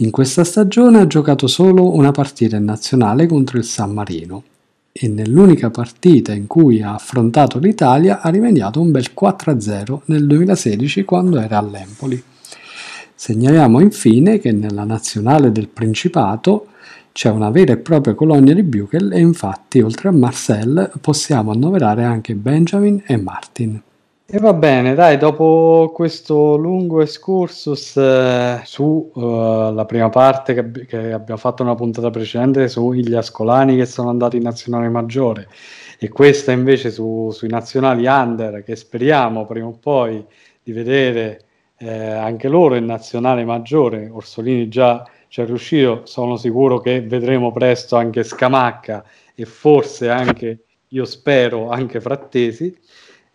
In 0.00 0.12
questa 0.12 0.44
stagione 0.44 1.00
ha 1.00 1.08
giocato 1.08 1.48
solo 1.48 1.92
una 1.92 2.12
partita 2.12 2.54
in 2.54 2.62
nazionale 2.62 3.26
contro 3.26 3.58
il 3.58 3.64
San 3.64 3.92
Marino 3.92 4.44
e 4.92 5.08
nell'unica 5.08 5.70
partita 5.70 6.32
in 6.32 6.46
cui 6.46 6.80
ha 6.80 6.94
affrontato 6.94 7.58
l'Italia 7.58 8.20
ha 8.20 8.28
rimediato 8.28 8.80
un 8.80 8.92
bel 8.92 9.10
4-0 9.20 10.02
nel 10.04 10.24
2016 10.28 11.02
quando 11.04 11.40
era 11.40 11.58
all'Empoli. 11.58 12.22
Segnaliamo 13.12 13.80
infine 13.80 14.38
che 14.38 14.52
nella 14.52 14.84
nazionale 14.84 15.50
del 15.50 15.66
Principato 15.66 16.68
c'è 17.10 17.30
una 17.30 17.50
vera 17.50 17.72
e 17.72 17.78
propria 17.78 18.14
colonia 18.14 18.54
di 18.54 18.62
Buchel 18.62 19.12
e 19.12 19.18
infatti 19.18 19.80
oltre 19.80 20.10
a 20.10 20.12
Marcel 20.12 20.92
possiamo 21.00 21.50
annoverare 21.50 22.04
anche 22.04 22.36
Benjamin 22.36 23.02
e 23.04 23.16
Martin. 23.16 23.82
E 24.30 24.36
va 24.38 24.52
bene, 24.52 24.92
dai, 24.94 25.16
dopo 25.16 25.90
questo 25.94 26.56
lungo 26.56 27.00
excursus 27.00 27.96
eh, 27.96 28.60
su 28.62 29.10
uh, 29.14 29.72
la 29.72 29.86
prima 29.86 30.10
parte 30.10 30.52
che, 30.52 30.84
che, 30.84 31.12
abbiamo 31.12 31.40
fatto 31.40 31.62
una 31.62 31.74
puntata 31.74 32.10
precedente 32.10 32.68
sugli 32.68 33.14
ascolani 33.14 33.76
che 33.76 33.86
sono 33.86 34.10
andati 34.10 34.36
in 34.36 34.42
nazionale 34.42 34.90
maggiore 34.90 35.48
e 35.98 36.10
questa 36.10 36.52
invece 36.52 36.90
su, 36.90 37.30
sui 37.32 37.48
nazionali 37.48 38.04
under 38.04 38.62
che 38.62 38.76
speriamo 38.76 39.46
prima 39.46 39.68
o 39.68 39.78
poi 39.80 40.22
di 40.62 40.72
vedere 40.72 41.46
eh, 41.78 41.88
anche 41.88 42.48
loro 42.48 42.74
in 42.74 42.84
nazionale 42.84 43.46
maggiore. 43.46 44.10
Orsolini 44.12 44.68
già 44.68 45.08
ci 45.28 45.40
è 45.40 45.46
riuscito, 45.46 46.04
sono 46.04 46.36
sicuro 46.36 46.80
che 46.80 47.00
vedremo 47.00 47.50
presto 47.50 47.96
anche 47.96 48.24
Scamacca 48.24 49.02
e 49.34 49.46
forse 49.46 50.10
anche 50.10 50.64
io 50.88 51.04
spero 51.04 51.70
anche 51.70 52.00
frattesi, 52.00 52.74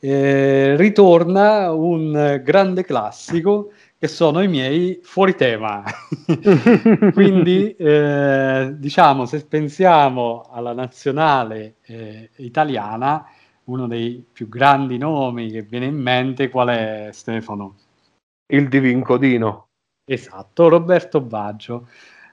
eh, 0.05 0.75
ritorna 0.75 1.71
un 1.71 2.41
grande 2.43 2.83
classico 2.83 3.71
che 3.97 4.09
sono 4.09 4.41
i 4.41 4.49
miei 4.49 4.99
fuori 5.01 5.33
tema. 5.33 5.81
Quindi, 7.13 7.73
eh, 7.73 8.73
diciamo, 8.75 9.25
se 9.25 9.45
pensiamo 9.45 10.49
alla 10.51 10.73
nazionale 10.73 11.75
eh, 11.83 12.31
italiana, 12.35 13.25
uno 13.65 13.87
dei 13.87 14.25
più 14.29 14.49
grandi 14.49 14.97
nomi 14.97 15.49
che 15.49 15.61
viene 15.61 15.85
in 15.85 15.95
mente, 15.95 16.49
qual 16.49 16.67
è 16.67 17.09
Stefano? 17.13 17.77
Il 18.47 18.67
Divincodino. 18.67 19.67
Esatto, 20.03 20.67
Roberto 20.67 21.21
Baggio. 21.21 21.87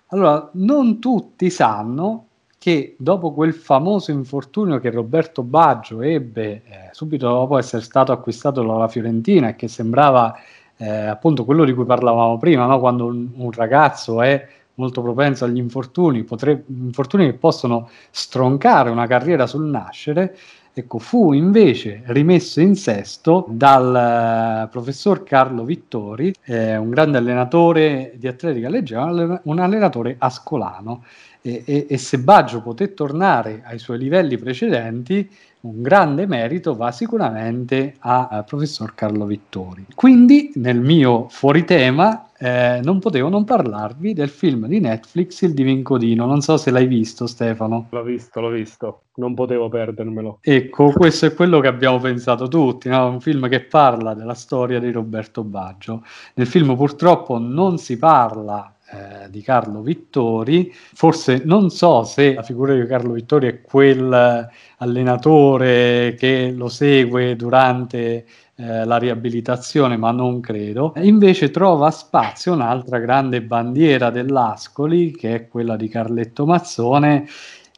Allora, 0.08 0.50
non 0.54 0.98
tutti 0.98 1.50
sanno 1.50 2.29
che 2.60 2.94
dopo 2.98 3.32
quel 3.32 3.54
famoso 3.54 4.10
infortunio 4.10 4.80
che 4.80 4.90
Roberto 4.90 5.42
Baggio 5.42 6.02
ebbe 6.02 6.50
eh, 6.52 6.62
subito 6.90 7.26
dopo 7.26 7.56
essere 7.56 7.80
stato 7.80 8.12
acquistato 8.12 8.62
dalla 8.62 8.86
Fiorentina 8.86 9.48
e 9.48 9.56
che 9.56 9.66
sembrava 9.66 10.36
eh, 10.76 10.86
appunto 10.86 11.46
quello 11.46 11.64
di 11.64 11.72
cui 11.72 11.86
parlavamo 11.86 12.36
prima, 12.36 12.66
no? 12.66 12.78
quando 12.78 13.06
un, 13.06 13.28
un, 13.34 13.50
ragazzo 13.50 14.20
è 14.20 14.46
molto 14.74 15.00
propenso 15.00 15.46
agli 15.46 15.56
infortuni, 15.56 16.22
potre, 16.22 16.64
infortuni 16.66 17.24
che 17.24 17.32
possono 17.32 17.88
stroncare 18.10 18.90
una 18.90 19.06
carriera 19.06 19.46
sul 19.46 19.64
nascere, 19.64 20.36
ecco, 20.74 20.98
fu 20.98 21.32
invece 21.32 22.02
rimesso 22.08 22.60
in 22.60 22.76
sesto 22.76 23.46
dal 23.48 24.66
uh, 24.66 24.68
professor 24.70 25.22
Carlo 25.22 25.64
Vittori, 25.64 26.34
eh, 26.44 26.76
un 26.76 26.90
grande 26.90 27.16
allenatore 27.16 28.12
di 28.16 28.28
atletica 28.28 28.68
leggera, 28.68 29.40
un 29.44 29.58
allenatore 29.58 30.16
ascolano 30.18 31.04
e, 31.42 31.62
e, 31.64 31.86
e 31.88 31.98
se 31.98 32.18
Baggio 32.18 32.62
poté 32.62 32.94
tornare 32.94 33.62
ai 33.64 33.78
suoi 33.78 33.98
livelli 33.98 34.36
precedenti, 34.36 35.28
un 35.62 35.82
grande 35.82 36.26
merito 36.26 36.74
va 36.74 36.90
sicuramente 36.90 37.96
al 37.98 38.44
professor 38.46 38.94
Carlo 38.94 39.26
Vittori. 39.26 39.84
Quindi, 39.94 40.52
nel 40.54 40.80
mio 40.80 41.26
fuori 41.28 41.64
tema, 41.64 42.30
eh, 42.38 42.80
non 42.82 42.98
potevo 42.98 43.28
non 43.28 43.44
parlarvi 43.44 44.14
del 44.14 44.30
film 44.30 44.66
di 44.66 44.80
Netflix 44.80 45.42
Il 45.42 45.52
Divincodino. 45.52 46.24
Non 46.24 46.40
so 46.40 46.56
se 46.56 46.70
l'hai 46.70 46.86
visto, 46.86 47.26
Stefano. 47.26 47.88
L'ho 47.90 48.02
visto, 48.02 48.40
l'ho 48.40 48.48
visto, 48.48 49.02
non 49.16 49.34
potevo 49.34 49.68
perdermelo. 49.68 50.38
Ecco, 50.40 50.92
questo 50.92 51.26
è 51.26 51.34
quello 51.34 51.60
che 51.60 51.68
abbiamo 51.68 51.98
pensato 51.98 52.48
tutti: 52.48 52.88
no? 52.88 53.10
un 53.10 53.20
film 53.20 53.46
che 53.50 53.60
parla 53.60 54.14
della 54.14 54.32
storia 54.32 54.80
di 54.80 54.90
Roberto 54.90 55.44
Baggio. 55.44 56.02
Nel 56.36 56.46
film, 56.46 56.74
purtroppo, 56.74 57.36
non 57.36 57.76
si 57.76 57.98
parla 57.98 58.74
eh, 58.92 59.30
di 59.30 59.40
Carlo 59.42 59.82
Vittori. 59.82 60.72
Forse 60.72 61.42
non 61.44 61.70
so 61.70 62.02
se 62.02 62.34
la 62.34 62.42
figura 62.42 62.74
di 62.74 62.84
Carlo 62.86 63.12
Vittori 63.12 63.46
è 63.46 63.60
quel 63.60 64.48
allenatore 64.78 66.16
che 66.18 66.50
lo 66.50 66.68
segue 66.68 67.36
durante 67.36 68.26
eh, 68.56 68.84
la 68.84 68.98
riabilitazione, 68.98 69.96
ma 69.96 70.10
non 70.10 70.40
credo. 70.40 70.92
Invece 70.96 71.50
trova 71.50 71.90
spazio 71.90 72.52
un'altra 72.52 72.98
grande 72.98 73.42
bandiera 73.42 74.10
dell'Ascoli, 74.10 75.12
che 75.12 75.34
è 75.34 75.48
quella 75.48 75.76
di 75.76 75.88
Carletto 75.88 76.44
Mazzone, 76.44 77.26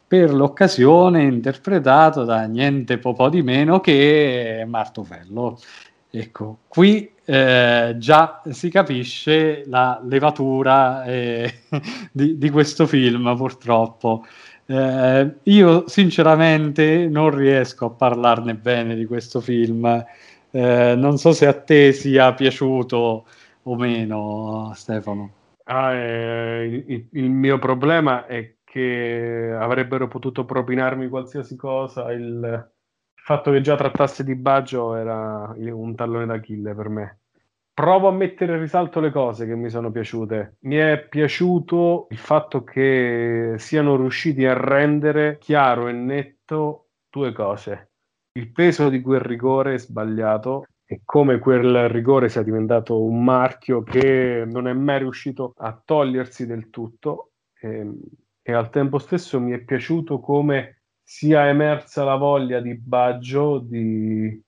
per 0.05 0.33
l'occasione 0.33 1.23
interpretato 1.23 2.23
da 2.23 2.43
niente 2.43 2.97
po' 2.97 3.29
di 3.29 3.41
meno 3.41 3.79
che 3.79 4.63
Martofello. 4.67 5.57
Ecco, 6.09 6.59
qui 6.67 7.12
eh, 7.25 7.95
già 7.97 8.41
si 8.49 8.69
capisce 8.69 9.63
la 9.67 10.01
levatura 10.03 11.03
eh, 11.05 11.53
di, 12.11 12.37
di, 12.37 12.49
questo 12.49 12.85
film, 12.85 13.35
purtroppo. 13.35 14.25
Eh, 14.65 15.35
io 15.43 15.87
sinceramente 15.87 17.07
non 17.07 17.29
riesco 17.35 17.85
a 17.85 17.89
parlarne 17.91 18.55
bene 18.55 18.95
di 18.95 19.05
questo 19.05 19.39
film. 19.41 19.85
Eh, 20.51 20.95
non 20.95 21.17
so 21.17 21.31
se 21.31 21.47
a 21.47 21.53
te 21.53 21.93
sia 21.93 22.33
piaciuto 22.33 23.25
o 23.63 23.75
meno, 23.75 24.71
Stefano. 24.75 25.31
Ah, 25.65 25.93
eh, 25.93 26.83
il, 26.87 27.07
il, 27.11 27.29
mio 27.29 27.57
problema 27.57 28.25
è 28.25 28.55
che 28.63 29.55
avrebbero 29.57 30.07
potuto 30.09 30.45
propinarmi 30.45 31.07
qualsiasi 31.07 31.55
cosa. 31.55 32.11
Il, 32.11 32.71
fatto 33.23 33.51
che 33.51 33.61
già 33.61 33.77
trattasse 33.77 34.21
di 34.25 34.35
Baggio 34.35 34.95
era 34.95 35.55
un 35.57 35.95
tallone 35.95 36.25
d'Achille 36.25 36.75
per 36.75 36.89
me. 36.89 37.19
Provo 37.73 38.09
a 38.09 38.11
mettere 38.11 38.53
in 38.53 38.59
risalto 38.59 38.99
le 38.99 39.11
cose 39.11 39.47
che 39.47 39.55
mi 39.55 39.69
sono 39.69 39.91
piaciute. 39.91 40.57
Mi 40.63 40.75
è 40.75 41.07
piaciuto 41.07 42.07
il 42.09 42.17
fatto 42.17 42.65
che 42.65 43.55
siano 43.57 43.95
riusciti 43.95 44.45
a 44.45 44.53
rendere 44.53 45.37
chiaro 45.39 45.87
e 45.87 45.93
netto 45.93 46.89
due 47.09 47.31
cose. 47.31 47.91
Il 48.33 48.51
peso 48.51 48.89
di 48.89 49.01
quel 49.01 49.21
rigore 49.21 49.79
sbagliato 49.79 50.65
e 50.85 51.01
come 51.05 51.39
quel 51.39 51.87
rigore 51.87 52.27
sia 52.27 52.43
diventato 52.43 53.01
un 53.01 53.23
marchio 53.23 53.83
che 53.83 54.43
non 54.45 54.67
è 54.67 54.73
mai 54.73 54.99
riuscito 54.99 55.53
a 55.57 55.81
togliersi 55.83 56.45
del 56.45 56.69
tutto. 56.69 57.31
E, 57.57 57.69
ehm, 57.69 57.99
e 58.45 58.51
al 58.51 58.69
tempo 58.69 58.97
stesso 58.97 59.39
mi 59.39 59.53
è 59.53 59.59
piaciuto 59.59 60.19
come 60.19 60.82
sia 61.03 61.47
emersa 61.47 62.03
la 62.03 62.15
voglia 62.15 62.59
di 62.59 62.75
Baggio 62.75 63.59
di 63.59 64.41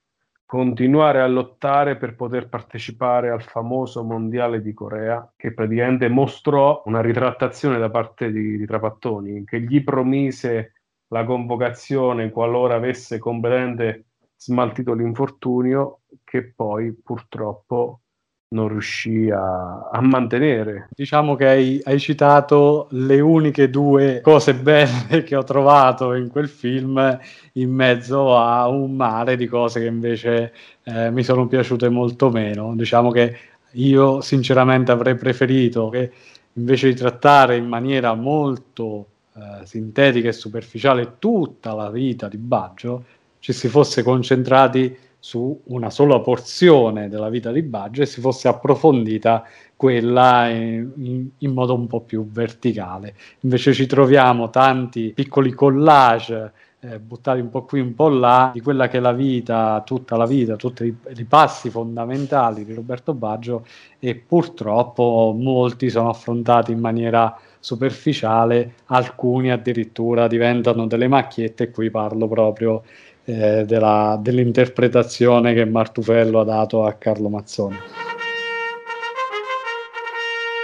continuare 0.46 1.20
a 1.20 1.28
lottare 1.28 1.98
per 1.98 2.16
poter 2.16 2.48
partecipare 2.48 3.30
al 3.30 3.42
famoso 3.42 4.04
mondiale 4.04 4.62
di 4.62 4.74
Corea, 4.74 5.34
che 5.36 5.54
praticamente 5.54 6.08
mostrò 6.08 6.82
una 6.86 7.02
ritrattazione 7.02 7.78
da 7.78 7.90
parte 7.90 8.32
di, 8.32 8.58
di 8.58 8.66
Trapattoni, 8.66 9.44
che 9.44 9.60
gli 9.62 9.84
promise 9.84 10.74
la 11.08 11.26
convocazione 11.26 12.30
qualora 12.30 12.76
avesse 12.76 13.18
completamente 13.18 14.06
smaltito 14.36 14.94
l'infortunio, 14.94 16.02
che 16.24 16.54
poi 16.54 16.94
purtroppo 16.94 18.02
non 18.50 18.68
riuscì 18.68 19.30
a, 19.30 19.90
a, 19.92 20.02
mantenere. 20.02 20.88
Diciamo 20.96 21.36
che 21.36 21.48
hai, 21.48 21.82
hai, 21.84 22.00
citato 22.00 22.88
le 22.92 23.20
uniche 23.20 23.70
due 23.70 24.22
cose 24.22 24.54
belle 24.54 25.24
che 25.24 25.36
ho 25.36 25.44
trovato 25.44 26.14
in 26.14 26.30
quel 26.30 26.48
film 26.48 27.20
in 27.54 27.72
mezzo 27.72 28.38
a 28.38 28.68
un 28.68 28.96
mare 28.96 29.36
di 29.36 29.48
cose 29.48 29.80
che 29.80 29.88
invece 29.88 30.54
eh, 30.84 31.10
mi 31.12 31.24
sono 31.24 31.48
piaciute 31.48 31.90
molto 31.90 32.30
meno. 32.30 32.76
Diciamo 32.76 33.12
che 33.12 33.38
io 33.72 34.22
sinceramente 34.22 34.92
avrei 34.92 35.16
preferito 35.16 35.90
che 35.90 36.12
invece 36.54 36.90
di 36.90 36.96
trattare 36.96 37.58
in 37.58 37.68
maniera 37.68 38.14
molto 38.14 39.08
eh, 39.34 39.66
sintetica 39.66 40.30
e 40.30 40.34
superficiale 40.34 41.16
tutta 41.20 41.74
la 41.74 41.90
vita 41.90 42.30
di 42.30 42.38
Baggio, 42.38 43.04
ci 43.40 43.52
si 43.54 43.68
fosse 43.68 44.02
concentrati 44.02 44.98
su 45.26 45.60
una 45.70 45.90
sola 45.90 46.20
porzione 46.20 47.10
della 47.10 47.30
vita 47.30 47.52
di 47.52 47.64
Baggio 47.64 48.04
e 48.04 48.06
si 48.06 48.22
fosse 48.22 48.48
approfondita 48.48 49.44
quella 49.76 50.48
in, 50.50 51.30
in, 51.36 51.52
modo 51.52 51.74
un 51.74 51.88
po' 51.88 52.02
più 52.02 52.30
verticale. 52.30 53.16
Invece 53.40 53.74
ci 53.74 53.88
troviamo 53.88 54.52
tanti 54.52 55.14
piccoli 55.16 55.52
collage 55.52 56.52
eh, 56.80 57.00
buttati 57.00 57.40
un 57.40 57.50
po' 57.50 57.64
qui, 57.64 57.80
un 57.80 57.96
po' 57.96 58.10
là, 58.10 58.52
di 58.54 58.62
quella 58.62 58.88
che 58.88 58.98
è 58.98 59.00
la 59.00 59.14
vita, 59.14 59.82
tutta 59.84 60.16
la 60.16 60.28
vita, 60.28 60.58
tutti 60.58 60.84
i, 60.84 60.96
i 61.16 61.24
passi 61.24 61.72
fondamentali 61.72 62.64
di 62.64 62.76
Roberto 62.76 63.16
Baggio 63.16 63.66
e 63.98 64.14
purtroppo 64.14 65.36
molti 65.36 65.90
sono 65.90 66.10
affrontati 66.10 66.72
in 66.72 66.80
maniera 66.80 67.36
superficiale, 67.60 68.76
alcuni 68.86 69.50
addirittura 69.50 70.28
diventano 70.28 70.86
delle 70.86 71.08
macchiette 71.08 71.64
e 71.64 71.72
qui 71.72 71.90
parlo 71.90 72.28
proprio 72.28 72.84
eh, 73.26 73.66
della, 73.66 74.18
dell'interpretazione 74.22 75.54
che 75.54 75.66
Martufello 75.66 76.40
ha 76.40 76.46
dato 76.46 76.86
a 76.86 76.94
Carlo 76.94 77.30
Mazzoni. 77.30 77.78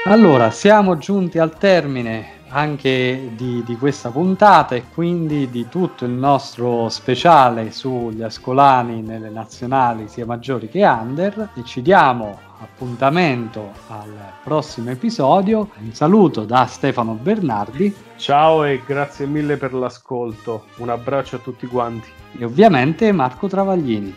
Allora, 0.05 0.49
siamo 0.49 0.97
giunti 0.97 1.37
al 1.37 1.57
termine 1.57 2.39
anche 2.53 3.31
di, 3.35 3.63
di, 3.63 3.75
questa 3.77 4.09
puntata 4.09 4.75
e 4.75 4.83
quindi 4.93 5.49
di 5.49 5.67
tutto 5.69 6.05
il 6.05 6.11
nostro 6.11 6.89
speciale 6.89 7.71
sugli 7.71 8.21
ascolani 8.21 9.01
nelle 9.01 9.29
nazionali 9.29 10.07
sia 10.07 10.25
maggiori 10.25 10.67
che 10.67 10.83
under 10.83 11.51
e 11.55 11.63
ci 11.63 11.81
diamo 11.81 12.39
appuntamento 12.61 13.71
al 13.87 14.11
prossimo 14.43 14.89
episodio. 14.89 15.69
Un 15.79 15.93
saluto 15.93 16.43
da 16.43 16.65
Stefano 16.65 17.13
Bernardi. 17.13 17.93
Ciao 18.17 18.63
e 18.63 18.81
grazie 18.85 19.25
mille 19.25 19.57
per 19.57 19.73
l'ascolto. 19.73 20.65
Un 20.77 20.89
abbraccio 20.89 21.37
a 21.37 21.39
tutti 21.39 21.65
quanti. 21.67 22.20
E 22.37 22.45
ovviamente 22.45 23.11
Marco 23.11 23.47
Travaglini. 23.47 24.13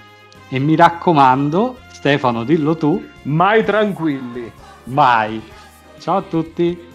E 0.48 0.58
mi 0.58 0.76
raccomando, 0.76 1.78
Stefano, 1.90 2.44
dillo 2.44 2.76
tu. 2.76 3.02
Mai 3.22 3.64
tranquilli. 3.64 4.50
Mai. 4.84 5.42
Ciao 5.98 6.18
a 6.18 6.22
tutti. 6.22 6.92